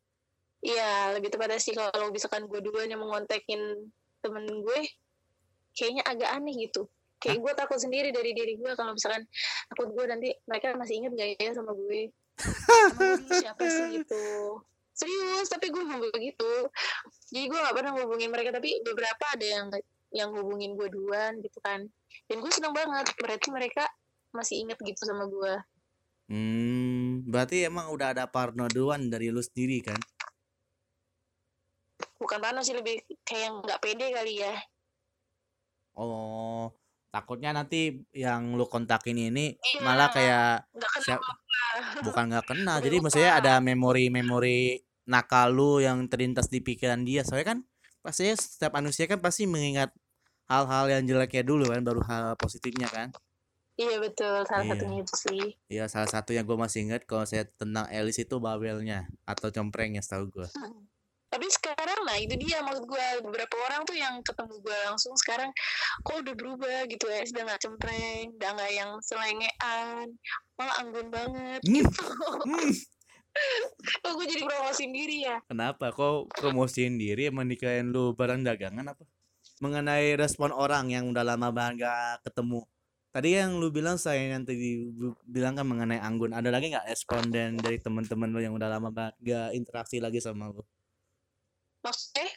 Iya 0.61 1.13
lebih 1.13 1.29
tepatnya 1.29 1.61
sih 1.61 1.73
kalau 1.73 2.09
misalkan 2.09 2.49
gue 2.49 2.59
duluan 2.61 2.89
yang 2.89 3.01
mau 3.01 3.13
ngontekin 3.13 3.59
temen 4.21 4.45
gue 4.45 4.79
kayaknya 5.77 6.03
agak 6.05 6.29
aneh 6.33 6.55
gitu. 6.57 6.89
Kayak 7.17 7.37
gue 7.41 7.53
takut 7.57 7.79
sendiri 7.81 8.09
dari 8.13 8.33
diri 8.33 8.57
gue 8.57 8.71
kalau 8.77 8.93
misalkan 8.93 9.25
takut 9.73 9.89
gue 9.93 10.05
nanti 10.05 10.29
mereka 10.45 10.73
masih 10.77 11.01
inget 11.01 11.11
gak 11.17 11.29
ya 11.37 11.51
sama 11.53 11.73
gue? 11.73 12.09
Dulu 12.97 13.29
siapa 13.29 13.63
sih 13.65 13.85
gitu. 14.01 14.25
Serius 14.97 15.49
tapi 15.49 15.69
gue 15.69 15.83
mau 15.85 16.01
begitu. 16.01 16.51
Jadi 17.29 17.45
gue 17.49 17.57
gak 17.57 17.75
pernah 17.77 17.91
ngubungin 17.97 18.29
mereka 18.33 18.57
tapi 18.57 18.81
beberapa 18.81 19.25
ada 19.33 19.45
yang 19.45 19.65
yang 20.13 20.29
hubungin 20.33 20.73
gue 20.73 20.89
duluan 20.89 21.37
gitu 21.41 21.57
kan. 21.61 21.85
Dan 22.25 22.37
gue 22.41 22.51
seneng 22.53 22.73
banget 22.73 23.13
berarti 23.17 23.49
mereka 23.53 23.85
masih 24.33 24.65
inget 24.65 24.77
gitu 24.81 25.01
sama 25.05 25.25
gue 25.25 25.57
Hmm, 26.27 27.23
berarti 27.23 27.63
emang 27.63 27.87
udah 27.87 28.11
ada 28.11 28.27
partner 28.27 28.67
duluan 28.67 29.07
dari 29.07 29.31
lu 29.31 29.39
sendiri 29.39 29.79
kan? 29.79 29.95
Bukan 32.17 32.39
panas 32.41 32.65
sih 32.65 32.75
lebih 32.75 32.97
kayak 33.23 33.49
nggak 33.63 33.79
pede 33.81 34.07
kali 34.13 34.41
ya 34.41 34.53
Oh, 35.97 36.69
takutnya 37.09 37.49
nanti 37.57 38.05
yang 38.13 38.53
lu 38.53 38.69
kontakin 38.69 39.17
ini 39.17 39.57
Iya. 39.57 39.81
malah 39.81 40.13
kayak 40.13 40.69
nggak 40.69 40.91
kenal 40.93 41.01
siap, 41.01 41.21
bukan 42.05 42.23
nggak. 42.29 42.43
Udah 42.53 42.77
Jadi 42.85 42.97
maksudnya 43.01 43.31
ada 43.41 43.53
memori-memori 43.57 44.77
nakal 45.09 45.49
lu 45.49 45.81
yang 45.81 46.05
terlintas 46.05 46.53
di 46.53 46.61
pikiran 46.61 47.01
dia. 47.01 47.25
Soalnya 47.25 47.57
kan 47.57 47.59
pasti 48.05 48.29
setiap 48.29 48.77
manusia 48.77 49.09
kan 49.09 49.17
pasti 49.17 49.49
mengingat 49.49 49.89
hal-hal 50.45 50.85
yang 50.93 51.03
jeleknya 51.09 51.41
dulu 51.41 51.65
kan, 51.73 51.81
baru 51.81 52.01
hal 52.05 52.25
positifnya 52.37 52.87
kan. 52.93 53.09
iya 53.77 54.01
betul 54.01 54.41
salah 54.45 54.65
Iya. 54.65 54.73
satunya 54.73 54.97
itu 55.05 55.15
sih 55.17 55.41
Ya 55.69 55.85
salah 55.85 56.09
satu 56.09 56.33
yang 56.33 56.45
gue 56.49 56.57
masih 56.57 56.85
ingat 56.89 57.05
kalau 57.05 57.25
saya 57.29 57.45
tentang 57.45 57.85
Elis 57.93 58.17
itu 58.17 58.37
bawelnya 58.41 59.05
atau 59.25 59.49
comprengnya 59.53 60.01
setahu 60.01 60.29
gue. 60.33 60.47
Tapi 61.27 61.47
sekarang 61.51 61.99
nah 62.07 62.15
itu 62.15 62.35
dia 62.39 62.63
maksud 62.63 62.87
gue 62.87 63.07
beberapa 63.19 63.55
orang 63.67 63.83
tuh 63.83 63.97
yang 63.99 64.23
ketemu 64.23 64.55
gue 64.63 64.77
langsung 64.87 65.13
sekarang 65.19 65.51
kok 66.01 66.23
udah 66.23 66.33
berubah 66.39 66.87
gitu 66.87 67.05
ya 67.11 67.21
sudah 67.27 67.41
nggak 67.51 67.61
cempreng 67.61 68.31
udah 68.39 68.49
nggak 68.55 68.71
yang 68.71 68.91
selengean 69.03 70.15
malah 70.55 70.75
anggun 70.79 71.07
banget 71.11 71.59
Hmm. 71.61 71.73
gitu 71.83 72.03
oh 74.07 74.11
gue 74.17 74.25
jadi 74.25 74.43
promosi 74.49 74.89
sendiri 74.89 75.17
ya 75.29 75.37
kenapa? 75.45 75.93
Kok 75.93 76.33
promosiin 76.33 76.97
diri 76.97 77.29
emang 77.29 77.45
nikahin 77.45 77.93
lu 77.93 78.17
barang 78.17 78.41
dagangan 78.41 78.97
apa? 78.97 79.05
Mengenai 79.61 80.17
respon 80.17 80.49
orang 80.49 80.89
yang 80.89 81.13
udah 81.13 81.21
lama 81.21 81.49
banget 81.53 81.85
gak 81.85 82.25
ketemu. 82.25 82.65
tadi 83.13 83.33
yang 83.33 83.57
lu 83.57 83.73
bilang 83.73 83.97
saya 83.97 84.21
yang 84.29 84.45
tadi 84.45 84.89
bilang 85.25 85.57
kan 85.57 85.65
mengenai 85.65 85.97
Anggun 85.97 86.37
ada 86.37 86.53
lagi 86.53 86.69
nggak 86.69 86.85
responden 86.85 87.57
dari 87.57 87.81
teman-teman 87.81 88.29
lu 88.29 88.41
yang 88.45 88.53
udah 88.53 88.69
lama 88.77 88.93
banget 88.93 89.15
gak 89.25 89.49
interaksi 89.57 89.97
lagi 89.97 90.21
sama 90.21 90.53
lu 90.53 90.61
maksudnya 91.81 92.29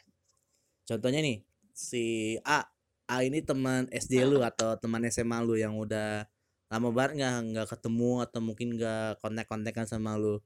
contohnya 0.87 1.19
nih 1.23 1.37
si 1.71 2.37
A. 2.45 2.67
A 3.11 3.27
ini 3.27 3.43
teman 3.43 3.91
SD 3.91 4.23
lu 4.23 4.39
atau 4.39 4.79
teman 4.79 5.03
SMA 5.11 5.43
lu 5.43 5.59
yang 5.59 5.75
udah 5.75 6.23
lama 6.71 6.89
banget 6.95 7.19
nggak 7.19 7.35
nggak 7.51 7.67
ketemu 7.75 8.11
atau 8.23 8.39
mungkin 8.39 8.67
nggak 8.79 9.19
kontak-kontakan 9.19 9.83
sama 9.83 10.15
lu. 10.15 10.39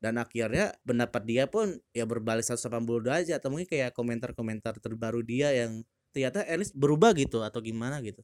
Dan 0.00 0.20
akhirnya 0.20 0.76
pendapat 0.84 1.22
dia 1.24 1.44
pun 1.48 1.76
ya 1.96 2.04
berbalik 2.04 2.44
180 2.44 3.04
derajat 3.04 3.36
atau 3.40 3.48
mungkin 3.52 3.68
kayak 3.68 3.96
komentar-komentar 3.96 4.80
terbaru 4.80 5.24
dia 5.24 5.52
yang 5.52 5.84
ternyata 6.12 6.44
Elis 6.44 6.72
berubah 6.72 7.12
gitu 7.16 7.40
atau 7.40 7.60
gimana 7.64 8.00
gitu 8.04 8.20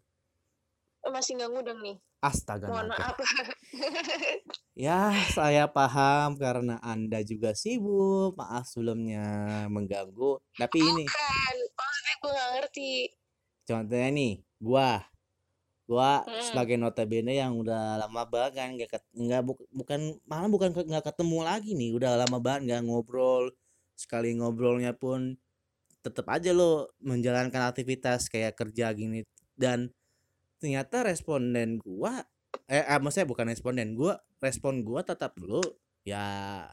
masih 1.11 1.33
nggak 1.37 1.51
ngundang 1.53 1.79
nih? 1.83 1.97
Astaga 2.21 2.67
mohon 2.67 2.89
maaf. 2.91 3.17
Ya 4.77 5.09
saya 5.33 5.65
paham 5.73 6.37
karena 6.37 6.77
anda 6.85 7.25
juga 7.25 7.57
sibuk. 7.57 8.37
Maaf 8.37 8.69
sebelumnya 8.69 9.25
mengganggu. 9.73 10.37
Tapi 10.53 10.85
ini 10.85 11.05
bukan. 11.09 11.57
Maksudnya 11.73 12.15
gue 12.21 12.31
nggak 12.31 12.51
ngerti. 12.61 12.93
Contohnya 13.65 14.09
nih 14.13 14.33
gua. 14.61 15.01
Gua 15.89 16.21
Hmm. 16.29 16.43
sebagai 16.45 16.77
notabene 16.77 17.41
yang 17.41 17.57
udah 17.57 17.97
lama 18.05 18.29
banget 18.29 18.53
kan 18.59 18.69
nggak 18.77 18.91
nggak 19.17 19.43
buk- 19.49 19.71
bukan 19.73 20.01
malah 20.29 20.51
bukan 20.53 20.71
nggak 20.77 21.05
ketemu 21.09 21.39
lagi 21.41 21.71
nih. 21.73 21.91
Udah 21.97 22.11
lama 22.21 22.37
banget 22.37 22.61
nggak 22.69 22.83
ngobrol. 22.85 23.49
Sekali 23.97 24.37
ngobrolnya 24.37 24.93
pun 24.93 25.41
tetap 26.05 26.29
aja 26.29 26.53
lo 26.53 26.93
menjalankan 27.01 27.65
aktivitas 27.73 28.29
kayak 28.29 28.61
kerja 28.61 28.93
gini. 28.93 29.25
Dan 29.57 29.89
ternyata 30.61 31.07
responden 31.07 31.79
gua 31.81 32.25
eh, 32.69 32.85
eh 32.85 32.99
maksudnya 33.01 33.29
bukan 33.29 33.47
responden 33.53 33.93
gua 33.97 34.17
respon 34.41 34.81
gua 34.87 35.05
tetap 35.05 35.37
lu 35.41 35.61
ya 36.07 36.65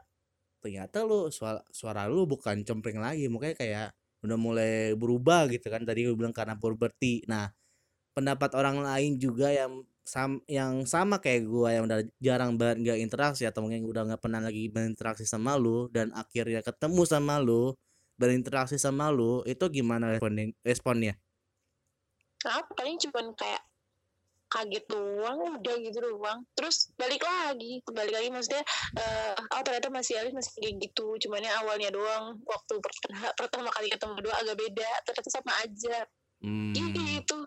ternyata 0.64 1.04
lu 1.04 1.28
suara 1.28 1.60
suara 1.76 2.08
lu 2.08 2.24
bukan 2.24 2.64
cempreng 2.64 3.04
lagi 3.04 3.28
mukanya 3.28 3.56
kayak 3.60 3.88
udah 4.24 4.38
mulai 4.40 4.96
berubah 4.96 5.52
gitu 5.52 5.68
kan 5.68 5.84
tadi 5.84 6.08
lu 6.08 6.16
bilang 6.16 6.32
karena 6.32 6.56
puberti. 6.56 7.28
Nah 7.28 7.52
pendapat 8.16 8.56
orang 8.56 8.80
lain 8.80 9.20
juga 9.20 9.52
yang 9.52 9.84
sam 10.04 10.40
yang 10.48 10.88
sama 10.88 11.20
kayak 11.20 11.48
gua 11.48 11.76
yang 11.76 11.84
udah 11.88 12.00
jarang 12.24 12.56
banget 12.56 12.78
nggak 12.84 13.00
interaksi 13.04 13.44
atau 13.44 13.68
mungkin 13.68 13.84
udah 13.84 14.04
nggak 14.08 14.22
pernah 14.24 14.40
lagi 14.40 14.72
berinteraksi 14.72 15.28
sama 15.28 15.60
lu 15.60 15.92
dan 15.92 16.12
akhirnya 16.16 16.64
ketemu 16.64 17.04
sama 17.04 17.40
lu 17.44 17.76
berinteraksi 18.16 18.80
sama 18.80 19.12
lu 19.12 19.44
itu 19.44 19.68
gimana 19.68 20.16
respon 20.16 20.56
responnya? 20.64 21.20
Apa 22.44 22.72
paling 22.76 23.00
cuman 23.00 23.32
kayak 23.36 23.64
kaget 24.54 24.86
doang 24.86 25.58
udah 25.58 25.76
gitu 25.82 25.98
doang 25.98 26.46
terus 26.54 26.94
balik 26.94 27.26
lagi 27.26 27.82
balik 27.90 28.14
lagi 28.14 28.30
maksudnya 28.30 28.64
eh 29.02 29.34
oh 29.34 29.62
ternyata 29.66 29.90
masih 29.90 30.22
Alis 30.22 30.38
masih 30.38 30.54
kayak 30.62 30.76
gitu 30.86 31.18
cuman 31.26 31.42
yang 31.42 31.58
awalnya 31.66 31.90
doang 31.90 32.38
waktu 32.46 32.74
pertama, 32.78 33.28
pertama 33.34 33.70
kali 33.74 33.90
ketemu 33.90 34.16
dua 34.22 34.36
agak 34.46 34.58
beda 34.62 34.92
ternyata 35.10 35.30
sama 35.34 35.52
aja 35.66 35.98
hmm. 36.46 36.74
gitu 36.78 37.38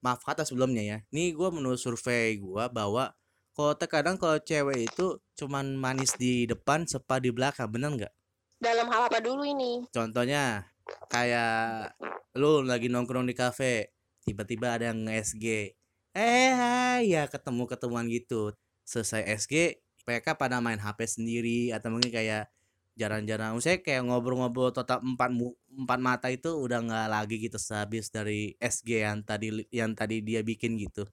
maaf 0.00 0.24
kata 0.24 0.48
sebelumnya 0.48 0.80
ya. 0.80 0.98
Nih 1.12 1.36
gua 1.36 1.52
menurut 1.52 1.76
survei 1.76 2.40
gua 2.40 2.72
bahwa 2.72 3.12
kalau 3.52 3.76
terkadang 3.76 4.16
kalau 4.16 4.40
cewek 4.40 4.88
itu 4.88 5.20
cuman 5.36 5.76
manis 5.76 6.16
di 6.16 6.48
depan, 6.48 6.88
sepa 6.88 7.20
di 7.20 7.28
belakang, 7.28 7.68
bener 7.68 7.92
nggak? 7.92 8.14
dalam 8.60 8.92
hal 8.92 9.08
apa 9.08 9.24
dulu 9.24 9.40
ini 9.40 9.88
Contohnya 9.88 10.68
kayak 11.08 11.96
lu 12.36 12.60
lagi 12.60 12.92
nongkrong 12.92 13.24
di 13.24 13.32
kafe, 13.32 13.96
tiba-tiba 14.22 14.76
ada 14.76 14.92
yang 14.92 15.08
nge-SG. 15.08 15.74
Eh, 16.10 17.06
ya 17.06 17.30
ketemu-ketemuan 17.30 18.10
gitu. 18.10 18.50
Selesai 18.82 19.22
SG, 19.46 19.78
mereka 20.02 20.34
pada 20.34 20.58
main 20.58 20.78
HP 20.78 21.06
sendiri 21.06 21.70
atau 21.70 21.94
mungkin 21.94 22.10
kayak 22.10 22.50
jarang-jarang. 22.98 23.54
Saya 23.62 23.78
kayak 23.78 24.10
ngobrol-ngobrol 24.10 24.74
total 24.74 24.98
empat 25.06 25.30
empat 25.70 25.98
mata 26.02 26.26
itu 26.28 26.50
udah 26.50 26.82
nggak 26.82 27.08
lagi 27.08 27.36
gitu 27.38 27.56
sehabis 27.62 28.10
dari 28.10 28.58
SG 28.58 29.06
yang 29.06 29.22
tadi 29.22 29.48
yang 29.70 29.94
tadi 29.94 30.18
dia 30.20 30.42
bikin 30.42 30.74
gitu. 30.82 31.06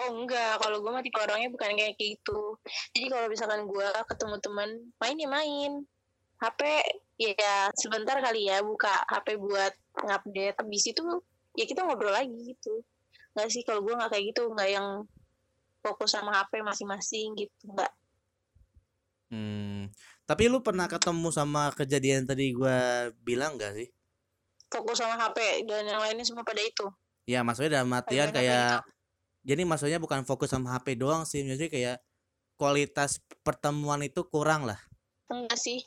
oh 0.00 0.10
enggak. 0.22 0.56
Kalau 0.62 0.80
gue 0.80 0.88
mah 0.94 1.04
tipe 1.04 1.18
orangnya 1.20 1.52
bukan 1.52 1.76
kayak 1.76 1.98
gitu. 1.98 2.56
Jadi 2.96 3.06
kalau 3.12 3.26
misalkan 3.28 3.66
gue 3.68 3.86
ketemu 4.06 4.36
teman 4.40 4.68
main 5.02 5.16
ya 5.18 5.28
main. 5.28 5.72
HP 6.36 6.60
ya 7.16 7.72
sebentar 7.76 8.16
kali 8.22 8.48
ya 8.48 8.62
buka 8.62 9.02
HP 9.10 9.36
buat 9.36 9.74
ngupdate. 9.98 10.56
Habis 10.62 10.84
itu 10.94 11.02
ya 11.58 11.64
kita 11.68 11.84
ngobrol 11.84 12.14
lagi 12.14 12.56
gitu 12.56 12.86
nggak 13.36 13.48
sih 13.52 13.62
kalau 13.62 13.84
gue 13.84 13.92
nggak 13.92 14.10
kayak 14.10 14.24
gitu 14.32 14.48
nggak 14.48 14.70
yang 14.72 15.04
fokus 15.84 16.16
sama 16.16 16.32
HP 16.32 16.64
masing-masing 16.64 17.36
gitu 17.36 17.52
nggak 17.68 17.92
Hmm, 19.26 19.90
tapi 20.22 20.46
lu 20.46 20.62
pernah 20.62 20.86
ketemu 20.86 21.34
sama 21.34 21.74
kejadian 21.74 22.30
tadi 22.30 22.54
gua 22.54 23.10
bilang 23.26 23.58
gak 23.58 23.74
sih? 23.74 23.90
fokus 24.70 25.02
sama 25.02 25.18
HP 25.18 25.66
dan 25.66 25.82
yang 25.82 25.98
lainnya 25.98 26.22
semua 26.22 26.46
pada 26.46 26.62
itu 26.62 26.86
Ya 27.26 27.42
maksudnya 27.42 27.82
dalam 27.82 27.90
artian 27.90 28.30
kayak 28.30 28.86
jadi 29.42 29.62
maksudnya 29.66 29.98
bukan 29.98 30.22
fokus 30.22 30.54
sama 30.54 30.78
HP 30.78 30.94
doang 30.94 31.26
sih, 31.26 31.42
maksudnya 31.42 31.70
kayak 31.70 31.96
kualitas 32.54 33.18
pertemuan 33.42 33.98
itu 34.06 34.22
kurang 34.30 34.62
lah. 34.66 34.78
enggak 35.26 35.58
sih 35.58 35.82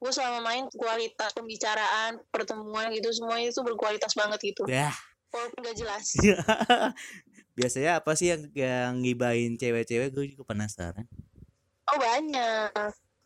gue 0.00 0.10
selama 0.10 0.40
main 0.42 0.64
kualitas 0.74 1.30
pembicaraan 1.30 2.18
pertemuan 2.34 2.90
gitu 2.90 3.14
semuanya 3.14 3.52
itu 3.54 3.60
berkualitas 3.62 4.10
banget 4.18 4.42
gitu 4.42 4.66
Ya. 4.66 4.90
Walaupun 5.30 5.58
gak 5.62 5.76
jelas 5.78 6.06
Biasanya 7.60 8.00
apa 8.00 8.16
sih 8.16 8.32
yang 8.32 8.42
yang 8.56 8.92
ngibain 9.02 9.58
cewek-cewek 9.58 10.08
gue 10.14 10.24
juga 10.32 10.48
penasaran. 10.48 11.04
Oh 11.90 11.98
banyak. 11.98 12.72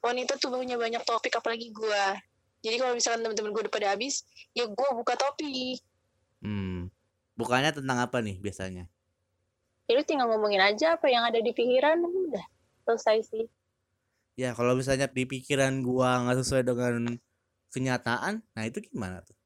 Wanita 0.03 0.41
tuh 0.41 0.53
punya 0.53 0.75
banyak 0.75 1.01
topik 1.05 1.39
apalagi 1.39 1.71
gua. 1.71 2.17
Jadi 2.65 2.81
kalau 2.81 2.97
misalkan 2.97 3.23
teman-teman 3.23 3.53
gue 3.53 3.63
udah 3.69 3.75
pada 3.75 3.89
habis, 3.93 4.25
ya 4.57 4.65
gua 4.67 4.97
buka 4.97 5.15
topik. 5.15 5.79
Hmm. 6.41 6.89
Bukannya 7.37 7.77
tentang 7.77 8.01
apa 8.01 8.25
nih 8.25 8.41
biasanya? 8.41 8.89
Ya 9.85 9.93
lu 9.95 10.03
tinggal 10.03 10.33
ngomongin 10.33 10.65
aja 10.65 10.97
apa 10.97 11.13
yang 11.13 11.29
ada 11.29 11.39
di 11.45 11.53
pikiran, 11.53 12.01
udah 12.03 12.45
selesai 12.89 13.29
sih. 13.29 13.45
Ya 14.35 14.57
kalau 14.57 14.75
misalnya 14.75 15.07
di 15.07 15.29
pikiran 15.29 15.85
gua 15.85 16.25
nggak 16.25 16.41
sesuai 16.41 16.65
dengan 16.65 17.21
kenyataan, 17.71 18.41
nah 18.57 18.65
itu 18.65 18.81
gimana 18.83 19.21
tuh? 19.23 19.37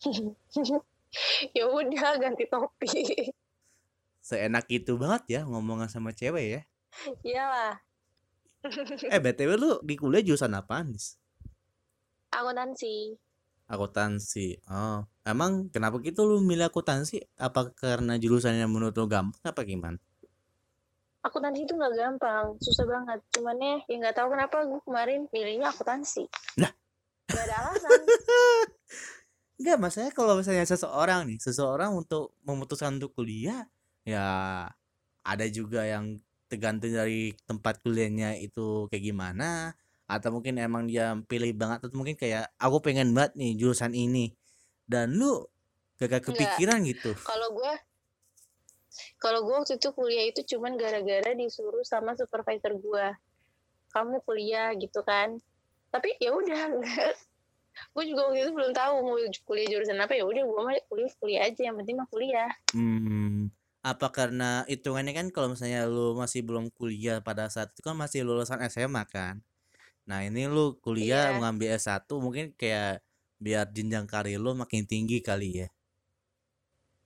ya 1.56 1.64
udah 1.66 2.18
ganti 2.18 2.44
topik. 2.46 3.34
Seenak 4.20 4.68
itu 4.70 4.94
banget 5.00 5.22
ya 5.26 5.40
ngomongan 5.48 5.90
sama 5.90 6.14
cewek 6.14 6.46
ya. 6.46 6.60
Iyalah, 7.24 7.80
Eh 9.08 9.20
BTW 9.24 9.50
lu 9.56 9.80
di 9.80 9.96
kuliah 9.96 10.20
jurusan 10.20 10.52
apaan, 10.52 10.92
Nis? 10.92 11.16
akuntansi. 12.30 13.18
Akuntansi. 13.66 14.60
Oh, 14.70 15.02
emang 15.26 15.72
kenapa 15.72 15.98
gitu 16.02 16.26
lu 16.26 16.38
milih 16.44 16.70
akuntansi? 16.70 17.22
Apa 17.38 17.74
karena 17.74 18.18
jurusannya 18.20 18.66
menurut 18.70 18.94
lu 18.94 19.06
gampang 19.10 19.42
apa 19.42 19.62
gimana? 19.66 19.98
Akuntansi 21.20 21.68
itu 21.68 21.72
nggak 21.76 21.94
gampang, 21.96 22.56
susah 22.60 22.86
banget. 22.88 23.20
Cuman 23.34 23.56
ya, 23.60 23.76
ya 23.88 23.94
nggak 24.00 24.16
tahu 24.16 24.28
kenapa 24.32 24.56
gue 24.64 24.80
kemarin 24.84 25.20
milihnya 25.32 25.68
akuntansi. 25.72 26.24
Lah? 26.60 26.72
Gak 27.30 27.44
ada 27.46 27.56
alasan. 27.66 27.90
Enggak, 29.60 29.76
maksudnya 29.76 30.10
kalau 30.16 30.40
misalnya 30.40 30.64
seseorang 30.64 31.28
nih, 31.28 31.36
seseorang 31.36 31.92
untuk 31.92 32.32
memutuskan 32.48 32.96
untuk 32.96 33.12
kuliah, 33.12 33.68
ya 34.08 34.24
ada 35.20 35.46
juga 35.52 35.84
yang 35.84 36.16
tergantung 36.48 36.96
dari 36.96 37.36
tempat 37.44 37.84
kuliahnya 37.84 38.40
itu 38.40 38.88
kayak 38.88 39.04
gimana, 39.04 39.76
atau 40.08 40.32
mungkin 40.32 40.56
emang 40.56 40.88
dia 40.88 41.12
pilih 41.28 41.52
banget 41.52 41.86
atau 41.86 41.96
mungkin 42.00 42.16
kayak 42.16 42.48
aku 42.56 42.80
pengen 42.80 43.12
banget 43.12 43.36
nih 43.36 43.52
jurusan 43.60 43.92
ini. 43.92 44.32
Dan 44.88 45.14
lu 45.14 45.44
gak 46.00 46.32
kepikiran 46.32 46.80
gitu. 46.88 47.12
kalau 47.28 47.52
gue 47.52 47.72
kalau 49.20 49.44
gue 49.44 49.52
waktu 49.52 49.76
itu 49.76 49.92
kuliah 49.92 50.24
itu 50.32 50.40
cuman 50.56 50.80
gara-gara 50.80 51.36
disuruh 51.36 51.84
sama 51.84 52.16
supervisor 52.16 52.72
gue 52.80 53.06
kamu 53.92 54.24
kuliah 54.24 54.72
gitu 54.80 55.04
kan 55.04 55.36
tapi 55.92 56.16
ya 56.16 56.32
udah 56.32 56.80
gue 57.92 58.04
juga 58.06 58.20
waktu 58.30 58.38
itu 58.44 58.52
belum 58.52 58.72
tahu 58.72 58.94
mau 59.02 59.16
kuliah 59.48 59.66
jurusan 59.68 59.98
apa 59.98 60.12
ya 60.14 60.24
udah 60.24 60.42
gue 60.42 60.60
mah 60.62 60.76
kuliah 60.88 61.10
kuliah 61.20 61.40
aja 61.48 61.60
yang 61.68 61.76
penting 61.80 61.96
mah 61.98 62.08
kuliah 62.10 62.50
Hmm, 62.70 63.50
apa 63.82 64.06
karena 64.14 64.62
hitungannya 64.70 65.12
kan 65.16 65.26
kalau 65.34 65.48
misalnya 65.52 65.88
lu 65.90 66.14
masih 66.14 66.40
belum 66.46 66.70
kuliah 66.70 67.18
pada 67.24 67.50
saat 67.50 67.74
itu 67.74 67.82
kan 67.82 67.98
masih 67.98 68.22
lulusan 68.22 68.62
SMA 68.70 69.02
kan. 69.10 69.42
Nah, 70.06 70.22
ini 70.26 70.46
lu 70.50 70.78
kuliah 70.78 71.30
Iya. 71.30 71.38
mengambil 71.38 71.68
S1 71.78 72.06
mungkin 72.22 72.54
kayak 72.54 73.02
biar 73.42 73.66
jenjang 73.74 74.06
karir 74.06 74.38
lu 74.38 74.52
makin 74.54 74.84
tinggi 74.86 75.18
kali 75.24 75.66
ya. 75.66 75.68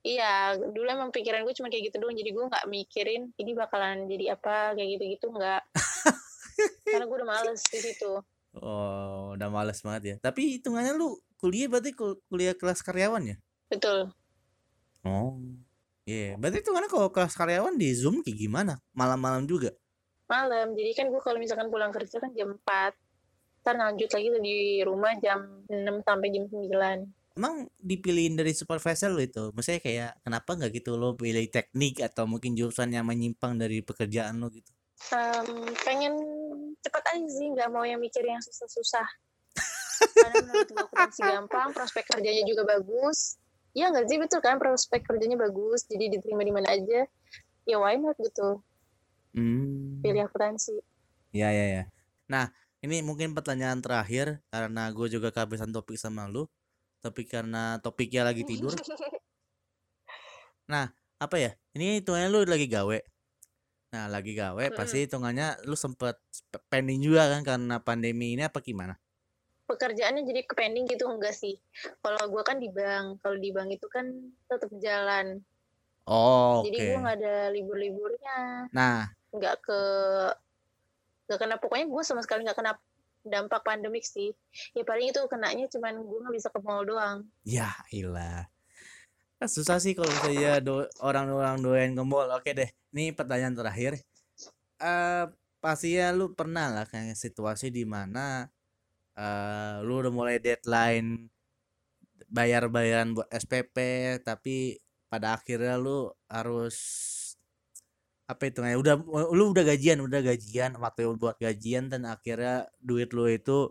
iya 0.05 0.53
dulu 0.53 0.85
emang 0.85 1.09
pikiran 1.09 1.41
gue 1.41 1.53
cuma 1.57 1.65
kayak 1.73 1.89
gitu 1.89 1.97
doang 1.97 2.13
jadi 2.13 2.29
gue 2.29 2.45
nggak 2.45 2.65
mikirin 2.69 3.33
ini 3.41 3.51
bakalan 3.57 4.05
jadi 4.05 4.37
apa 4.37 4.77
kayak 4.77 4.89
gitu 4.97 5.03
gitu 5.17 5.25
nggak 5.33 5.61
karena 6.85 7.05
gue 7.09 7.15
udah 7.17 7.25
males 7.25 7.61
di 7.65 7.79
situ 7.81 8.21
Oh, 8.59 9.35
udah 9.35 9.49
males 9.51 9.79
banget 9.83 10.03
ya. 10.03 10.15
Tapi 10.19 10.59
hitungannya 10.59 10.95
lu 10.95 11.19
kuliah 11.35 11.67
berarti 11.67 11.91
kul- 11.91 12.19
kuliah 12.31 12.55
kelas 12.55 12.79
karyawan 12.81 13.35
ya? 13.35 13.37
betul 13.67 14.13
Oh. 15.05 15.37
Iya, 16.05 16.37
berarti 16.37 16.61
itu 16.61 16.69
kan 16.69 16.85
kalau 16.85 17.09
kelas 17.09 17.33
karyawan 17.33 17.77
di 17.81 17.89
Zoom 17.93 18.21
kayak 18.21 18.37
gimana? 18.37 18.73
Malam-malam 18.93 19.45
juga. 19.49 19.73
malam 20.25 20.73
jadi 20.73 20.91
kan 20.97 21.05
gue 21.13 21.21
kalau 21.21 21.37
misalkan 21.37 21.69
pulang 21.69 21.93
kerja 21.93 22.17
kan 22.17 22.33
jam 22.33 22.57
4 22.57 22.97
ntar 23.61 23.77
lanjut 23.77 24.09
lagi 24.09 24.27
tuh 24.33 24.41
di 24.41 24.81
rumah 24.81 25.13
jam 25.21 25.61
6 25.69 26.01
sampai 26.01 26.33
jam 26.33 26.49
9 26.49 27.05
Emang 27.35 27.67
dipilihin 27.83 28.39
dari 28.39 28.55
supervisor 28.55 29.11
lo 29.11 29.19
itu? 29.19 29.51
Maksudnya 29.51 29.83
kayak 29.83 30.11
kenapa 30.23 30.55
nggak 30.55 30.71
gitu 30.71 30.95
lo 30.95 31.19
pilih 31.19 31.43
teknik 31.51 31.99
atau 31.99 32.23
mungkin 32.23 32.55
jurusan 32.55 32.95
yang 32.95 33.03
menyimpang 33.03 33.59
dari 33.59 33.83
pekerjaan 33.83 34.39
lo 34.39 34.47
gitu? 34.47 34.71
Em, 35.11 35.43
pengen 35.83 36.15
cepet 36.85 37.03
aja 37.17 37.27
sih 37.27 37.47
nggak 37.49 37.69
mau 37.73 37.81
yang 37.81 37.97
mikir 37.97 38.21
yang 38.21 38.41
susah-susah 38.45 39.07
karena 40.21 40.37
menurut 40.45 40.69
gue 40.69 40.77
akuntansi 40.85 41.21
gampang 41.25 41.69
prospek 41.73 42.03
kerjanya 42.13 42.43
juga 42.45 42.63
bagus 42.77 43.41
ya 43.73 43.89
nggak 43.89 44.05
sih 44.05 44.17
betul 44.21 44.39
kan 44.45 44.61
prospek 44.61 45.01
kerjanya 45.01 45.35
bagus 45.41 45.89
jadi 45.89 46.13
diterima 46.13 46.45
di 46.45 46.53
mana 46.53 46.69
aja 46.71 47.09
ya 47.65 47.77
why 47.81 47.97
not 47.97 48.15
gitu 48.21 48.61
Hmm. 49.35 49.99
pilih 49.99 50.31
akuntansi 50.31 50.79
Ya 51.35 51.51
ya 51.51 51.65
ya. 51.67 51.83
Nah, 52.31 52.47
ini 52.79 53.03
mungkin 53.03 53.35
pertanyaan 53.35 53.83
terakhir 53.83 54.39
karena 54.47 54.87
gue 54.95 55.07
juga 55.11 55.35
kehabisan 55.35 55.75
topik 55.75 55.99
sama 55.99 56.31
lu. 56.31 56.47
Tapi 57.03 57.27
karena 57.27 57.75
topiknya 57.83 58.23
lagi 58.23 58.47
tidur. 58.47 58.71
Apa 61.19 61.35
ya? 61.35 61.51
Ini 61.75 61.99
hitungannya 61.99 62.31
lu 62.31 62.47
lagi 62.47 62.71
gawe. 62.71 62.97
Nah, 63.95 64.11
lagi 64.11 64.35
gawe 64.35 64.75
pasti 64.75 65.07
hitungannya 65.07 65.63
lu 65.63 65.79
sempet 65.79 66.19
pending 66.67 66.99
juga 66.99 67.31
kan 67.31 67.41
karena 67.47 67.79
pandemi 67.79 68.35
ini 68.35 68.43
apa 68.43 68.59
gimana? 68.59 68.99
pekerjaannya 69.65 70.23
jadi 70.29 70.41
ke 70.45 70.53
pending 70.53 70.85
gitu 70.85 71.09
enggak 71.09 71.33
sih. 71.33 71.57
Kalau 71.99 72.29
gue 72.29 72.43
kan 72.45 72.61
di 72.61 72.69
bank 72.69 73.21
kalau 73.25 73.37
di 73.37 73.49
bank 73.49 73.73
itu 73.73 73.87
kan 73.89 74.05
tetap 74.45 74.69
jalan. 74.77 75.41
Oh, 76.05 76.61
jadi 76.69 76.77
gue 76.77 76.99
nggak 77.01 77.17
ada 77.17 77.35
libur-liburnya. 77.49 78.69
Nah, 78.69 79.09
nggak 79.33 79.55
ke 79.65 79.81
nggak 81.25 81.39
kena 81.41 81.55
pokoknya 81.57 81.89
gue 81.89 82.03
sama 82.05 82.21
sekali 82.21 82.45
nggak 82.45 82.57
kena 82.61 82.77
dampak 83.25 83.65
pandemik 83.65 84.05
sih. 84.05 84.37
Ya 84.77 84.85
paling 84.85 85.09
itu 85.09 85.21
kenanya 85.25 85.65
cuman 85.73 85.97
gue 86.05 86.19
nggak 86.21 86.35
bisa 86.37 86.53
ke 86.53 86.59
mall 86.61 86.85
doang. 86.85 87.25
Ya 87.41 87.73
ilah. 87.89 88.45
Kan 89.39 89.49
susah 89.51 89.77
sih 89.83 89.93
kalau 89.97 90.07
misalnya 90.15 90.51
do- 90.67 90.91
orang-orang 91.03 91.57
doyan 91.65 91.91
ke. 91.97 92.01
Oke 92.39 92.51
deh, 92.59 92.69
ini 92.95 93.03
pertanyaan 93.19 93.55
terakhir. 93.59 93.91
Eh 94.79 95.25
pasti 95.63 95.97
ya 95.99 96.07
lu 96.17 96.25
pernah 96.39 96.67
lah 96.75 96.85
kayak 96.91 97.17
situasi 97.17 97.67
di 97.77 97.83
mana 97.95 98.45
eh 99.17 99.75
lu 99.85 99.93
udah 100.01 100.13
mulai 100.19 100.37
deadline 100.45 101.09
bayar-bayaran 102.37 103.09
buat 103.15 103.29
SPP 103.31 103.77
tapi 104.27 104.77
pada 105.11 105.27
akhirnya 105.37 105.75
lu 105.79 106.11
harus 106.29 106.75
apa 108.25 108.49
itu 108.49 108.57
namanya 108.61 108.79
udah 108.81 108.95
lu 109.37 109.43
udah 109.53 109.63
gajian 109.69 109.99
udah 110.01 110.21
gajian 110.25 110.71
waktu 110.81 111.01
buat 111.21 111.37
gajian 111.37 111.93
dan 111.93 112.09
akhirnya 112.09 112.65
duit 112.81 113.13
lu 113.13 113.29
itu 113.29 113.69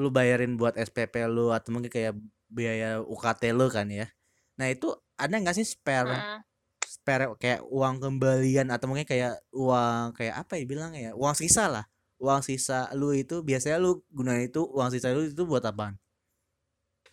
lu 0.00 0.08
bayarin 0.16 0.52
buat 0.60 0.74
SPP 0.76 1.14
lu 1.30 1.48
atau 1.56 1.70
mungkin 1.74 1.88
kayak 1.96 2.14
biaya 2.52 3.00
UKT 3.00 3.42
lu 3.56 3.66
kan 3.72 3.88
ya 3.88 4.06
nah 4.54 4.66
itu 4.70 4.90
ada 5.18 5.34
nggak 5.34 5.56
sih 5.58 5.66
spare 5.66 6.10
Heeh. 6.10 6.38
spare 6.84 7.26
kayak 7.38 7.60
uang 7.66 7.98
kembalian 8.02 8.70
atau 8.70 8.86
mungkin 8.86 9.06
kayak 9.06 9.38
uang 9.50 10.14
kayak 10.14 10.34
apa 10.46 10.52
ya 10.58 10.64
bilang 10.64 10.92
ya 10.94 11.10
uang 11.14 11.34
sisa 11.34 11.66
lah. 11.66 11.84
Uang 12.22 12.40
sisa 12.46 12.88
lu 12.94 13.10
itu 13.12 13.42
biasanya 13.42 13.82
lu 13.82 14.00
gunain 14.14 14.46
itu 14.46 14.62
uang 14.62 14.88
sisa 14.94 15.10
lu 15.10 15.26
itu 15.26 15.42
buat 15.44 15.66
apaan? 15.66 15.98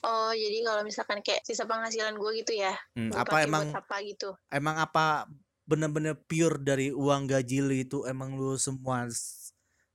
Oh 0.01 0.33
jadi 0.33 0.65
kalau 0.65 0.81
misalkan 0.81 1.21
kayak 1.21 1.45
sisa 1.45 1.65
penghasilan 1.65 2.17
gue 2.17 2.31
gitu 2.41 2.53
ya 2.57 2.73
Hmm, 2.97 3.13
apa 3.13 3.45
emang 3.45 3.69
apa 3.73 3.95
gitu? 4.01 4.33
emang 4.49 4.77
apa 4.81 5.29
bener-bener 5.65 6.17
pure 6.17 6.57
dari 6.61 6.89
uang 6.89 7.29
gaji 7.29 7.57
lu 7.61 7.73
itu 7.77 7.97
emang 8.09 8.33
lu 8.37 8.57
semua 8.57 9.05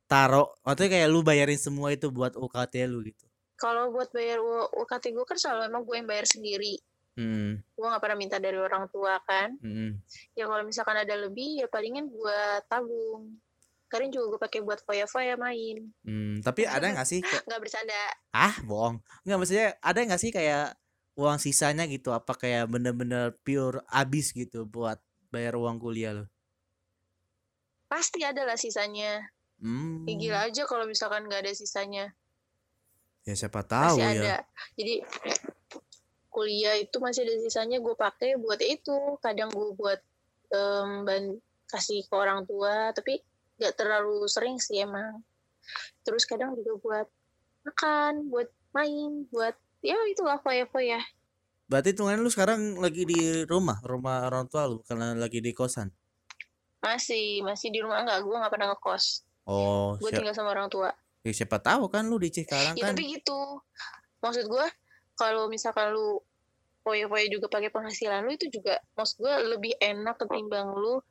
taro? 0.07 0.55
Maksudnya 0.63 0.91
kayak 0.95 1.09
lu 1.11 1.21
bayarin 1.27 1.59
semua 1.59 1.91
itu 1.91 2.11
buat 2.15 2.39
UKT 2.39 2.87
lu 2.87 3.03
gitu? 3.03 3.27
Kalau 3.59 3.91
buat 3.91 4.13
bayar 4.13 4.39
UKT 4.75 5.11
gue 5.17 5.25
kan 5.27 5.39
selalu 5.41 5.73
emang 5.73 5.83
gue 5.83 5.97
yang 5.99 6.09
bayar 6.09 6.27
sendiri 6.29 6.77
hmm, 7.17 7.51
gue 7.75 7.87
nggak 7.87 8.03
pernah 8.03 8.19
minta 8.19 8.37
dari 8.37 8.57
orang 8.57 8.87
tua 8.89 9.17
kan. 9.25 9.57
Hmm. 9.59 9.99
ya 10.33 10.45
kalau 10.45 10.63
misalkan 10.63 10.97
ada 10.97 11.15
lebih 11.17 11.65
ya 11.65 11.67
palingan 11.67 12.07
buat 12.07 12.65
tabung. 12.69 13.37
Kadang 13.87 14.11
juga 14.11 14.35
gue 14.35 14.41
pakai 14.43 14.61
buat 14.61 14.81
foya-foya 14.83 15.39
main. 15.39 15.89
Hmm, 16.03 16.43
tapi 16.43 16.67
ada 16.67 16.91
nggak 16.91 17.09
sih 17.09 17.21
kayak- 17.27 17.45
nggak 17.47 17.61
bercanda. 17.61 18.03
Ah 18.31 18.55
bohong. 18.63 18.99
Nggak 19.25 19.37
maksudnya 19.39 19.69
ada 19.79 19.99
nggak 20.03 20.21
sih 20.21 20.31
kayak 20.31 20.75
uang 21.17 21.39
sisanya 21.39 21.87
gitu? 21.87 22.13
Apa 22.13 22.35
kayak 22.35 22.69
bener-bener 22.69 23.33
pure 23.41 23.81
abis 23.89 24.31
gitu 24.31 24.67
buat 24.67 24.99
bayar 25.31 25.57
uang 25.57 25.79
kuliah 25.79 26.13
lo? 26.13 26.25
Pasti 27.87 28.27
ada 28.27 28.43
lah 28.43 28.59
sisanya. 28.59 29.23
Hmm, 29.57 30.05
ya 30.05 30.15
gila 30.19 30.39
aja 30.51 30.63
kalau 30.69 30.85
misalkan 30.85 31.25
nggak 31.25 31.47
ada 31.47 31.53
sisanya. 31.55 32.13
Ya 33.25 33.35
siapa 33.35 33.63
tahu 33.63 33.99
masih 33.99 34.19
ya. 34.19 34.23
ada. 34.23 34.37
Jadi 34.77 34.95
kuliah 36.37 36.77
itu 36.77 37.01
masih 37.01 37.25
ada 37.25 37.41
sisanya 37.41 37.81
gue 37.81 37.97
pakai 37.97 38.37
buat 38.37 38.61
itu. 38.61 39.17
Kadang 39.25 39.49
gue 39.49 39.73
buat 39.73 39.97
em, 40.53 41.09
ban- 41.09 41.41
kasih 41.67 42.07
ke 42.07 42.15
orang 42.15 42.47
tua 42.47 42.95
tapi 42.95 43.19
nggak 43.57 43.75
terlalu 43.75 44.29
sering 44.29 44.61
sih 44.61 44.85
emang. 44.85 45.25
Terus 46.05 46.29
kadang 46.29 46.53
juga 46.55 46.77
buat 46.79 47.09
makan 47.67 48.31
buat 48.31 48.47
main 48.77 49.27
buat 49.33 49.57
ya 49.81 49.97
itulah 50.13 50.39
foya-foya. 50.45 51.01
Berarti 51.67 51.97
hitungannya 51.97 52.23
lu 52.23 52.31
sekarang 52.31 52.79
lagi 52.79 53.03
di 53.03 53.43
rumah 53.49 53.83
rumah 53.83 54.29
orang 54.31 54.47
tua 54.47 54.71
lu 54.71 54.85
karena 54.87 55.17
lagi 55.19 55.43
di 55.43 55.51
kosan? 55.51 55.91
Masih 56.85 57.43
masih 57.43 57.75
di 57.75 57.83
rumah 57.83 58.07
nggak 58.07 58.23
gue 58.23 58.37
nggak 58.37 58.53
pernah 58.53 58.69
ngekos. 58.77 59.27
Oh 59.49 59.99
gue 59.99 60.11
tinggal 60.13 60.37
sama 60.37 60.55
orang 60.55 60.71
tua. 60.71 60.95
Ya 61.27 61.33
siapa 61.35 61.59
tahu 61.59 61.91
kan 61.91 62.07
lu 62.07 62.23
di 62.23 62.31
Cikarang 62.31 62.79
ya 62.79 62.87
kan. 62.87 62.95
tapi 62.95 63.19
gitu. 63.19 63.59
Maksud 64.23 64.47
gue 64.47 64.67
kalau 65.19 65.51
misalkan 65.51 65.91
lu 65.91 66.23
foya-foya 66.87 67.27
juga 67.27 67.51
pakai 67.51 67.75
penghasilan 67.75 68.23
lu 68.23 68.39
itu 68.39 68.47
juga 68.47 68.79
maksud 68.95 69.19
gue 69.19 69.35
lebih 69.59 69.75
enak 69.83 70.15
ketimbang 70.23 70.71
lu 70.71 71.03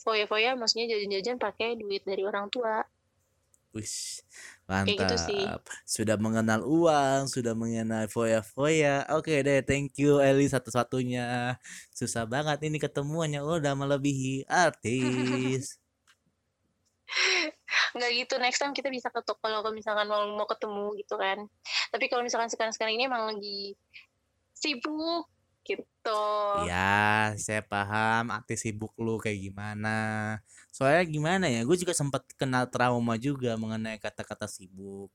foya-foya 0.00 0.56
maksudnya 0.56 0.96
jajan-jajan 0.96 1.36
pakai 1.36 1.76
duit 1.76 2.00
dari 2.08 2.24
orang 2.24 2.48
tua 2.48 2.80
Wih, 3.72 4.20
Kayak 4.68 4.84
gitu 4.84 5.16
sih. 5.16 5.44
mantap. 5.48 5.64
Sudah 5.88 6.20
mengenal 6.20 6.60
uang, 6.60 7.24
sudah 7.24 7.56
mengenal 7.56 8.04
foya-foya. 8.04 9.08
Oke 9.16 9.40
deh, 9.40 9.64
thank 9.64 9.96
you 9.96 10.20
Eli 10.20 10.44
satu-satunya. 10.44 11.56
Susah 11.88 12.28
banget 12.28 12.68
ini 12.68 12.76
ketemuannya 12.76 13.40
udah 13.40 13.72
melebihi 13.72 14.44
artis. 14.44 15.80
nggak 17.96 18.10
gitu 18.24 18.34
next 18.40 18.60
time 18.60 18.74
kita 18.76 18.88
bisa 18.88 19.12
ke 19.12 19.20
toko 19.24 19.40
kalau 19.40 19.72
misalkan 19.72 20.08
mau 20.08 20.24
mau 20.32 20.48
ketemu 20.48 20.96
gitu 21.00 21.14
kan 21.20 21.44
tapi 21.92 22.08
kalau 22.08 22.24
misalkan 22.24 22.48
sekarang 22.48 22.72
sekarang 22.72 22.96
ini 22.96 23.08
emang 23.08 23.28
lagi 23.28 23.76
sibuk 24.62 25.24
gitu 25.68 26.22
Ya, 26.52 27.32
saya 27.40 27.64
paham 27.64 28.28
artis 28.28 28.60
sibuk 28.68 28.92
lu 29.00 29.16
kayak 29.16 29.40
gimana. 29.40 29.88
Soalnya 30.68 31.04
gimana 31.08 31.46
ya, 31.48 31.64
gue 31.64 31.76
juga 31.80 31.96
sempat 31.96 32.28
kena 32.36 32.68
trauma 32.68 33.16
juga 33.16 33.56
mengenai 33.56 33.96
kata-kata 33.96 34.44
sibuk. 34.44 35.08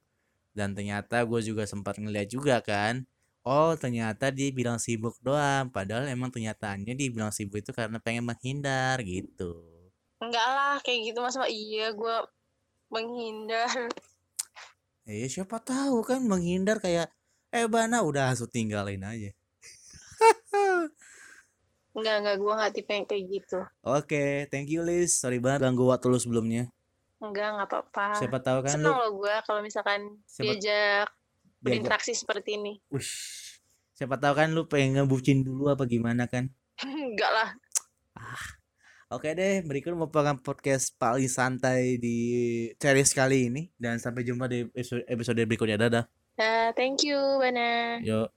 Dan 0.58 0.74
ternyata 0.78 1.22
gue 1.30 1.42
juga 1.50 1.64
sempat 1.70 1.96
ngeliat 2.02 2.30
juga 2.36 2.56
kan. 2.66 3.06
Oh, 3.46 3.74
ternyata 3.78 4.34
dia 4.34 4.50
bilang 4.60 4.80
sibuk 4.82 5.16
doang. 5.22 5.70
Padahal 5.76 6.10
emang 6.10 6.34
kenyataannya 6.34 6.94
dia 7.00 7.10
bilang 7.14 7.30
sibuk 7.34 7.62
itu 7.62 7.72
karena 7.76 7.98
pengen 8.02 8.26
menghindar 8.30 8.98
gitu. 9.06 9.52
enggak 10.24 10.48
lah 10.56 10.76
kayak 10.86 11.00
gitu 11.08 11.20
mas 11.26 11.38
iya 11.50 11.86
gue 12.00 12.16
menghindar 12.94 13.70
Eh, 15.10 15.28
siapa 15.34 15.58
tahu 15.70 15.98
kan 16.10 16.20
menghindar 16.32 16.78
kayak 16.86 17.08
eh 17.58 17.68
Bana 17.74 17.98
udah 18.10 18.24
langsung 18.32 18.50
tinggalin 18.56 19.02
aja. 19.12 19.30
Enggak 21.98 22.16
enggak 22.22 22.36
gue 22.38 22.54
nggak 22.54 22.72
tipe 22.74 22.92
yang 22.92 23.06
kayak 23.06 23.24
gitu 23.28 23.60
Oke, 23.82 24.46
thank 24.48 24.68
you 24.68 24.82
Liz. 24.82 25.18
Sorry 25.18 25.42
banget 25.42 25.66
ganggu 25.66 25.88
waktu 25.88 26.08
lu 26.08 26.18
sebelumnya. 26.18 26.70
enggak 27.18 27.50
nggak 27.58 27.68
apa-apa 27.68 28.22
Siapa 28.22 28.38
tahu 28.38 28.62
kan 28.62 28.78
lu 28.78 28.86
seneng 28.86 28.94
loh 28.94 29.12
gue 29.18 29.36
kalau 29.42 29.62
misalkan 29.62 30.22
siapa 30.24 30.54
diajak 30.54 30.62
diajak 30.62 31.08
berinteraksi 31.58 32.14
seperti 32.14 32.62
ini 32.62 32.78
Ush, 32.94 33.58
siapa 33.92 34.22
tahu 34.22 34.38
kan 34.38 34.54
lu 34.54 34.70
pengen 34.70 35.02
ngebucin 35.02 35.42
dulu 35.42 35.74
apa 35.74 35.90
gimana 35.90 36.30
kan? 36.30 36.54
enggak 36.78 37.32
lah 37.34 37.50
Oke 39.08 39.32
deh, 39.34 39.64
berikut 39.64 39.96
merupakan 39.96 40.36
podcast 40.36 40.92
paling 40.94 41.32
santai 41.32 41.96
di 41.96 42.18
series 42.76 43.16
kali 43.16 43.48
ini 43.48 43.72
dan 43.80 44.04
sampai 44.04 44.22
jumpa 44.22 44.52
di 44.52 44.68
episode, 45.08 45.40
berikutnya. 45.48 45.80
Dadah. 45.80 46.06
Ya, 46.36 46.76
thank 46.76 47.08
you 47.08 47.16
Bana 47.40 48.04
Yuk. 48.04 48.37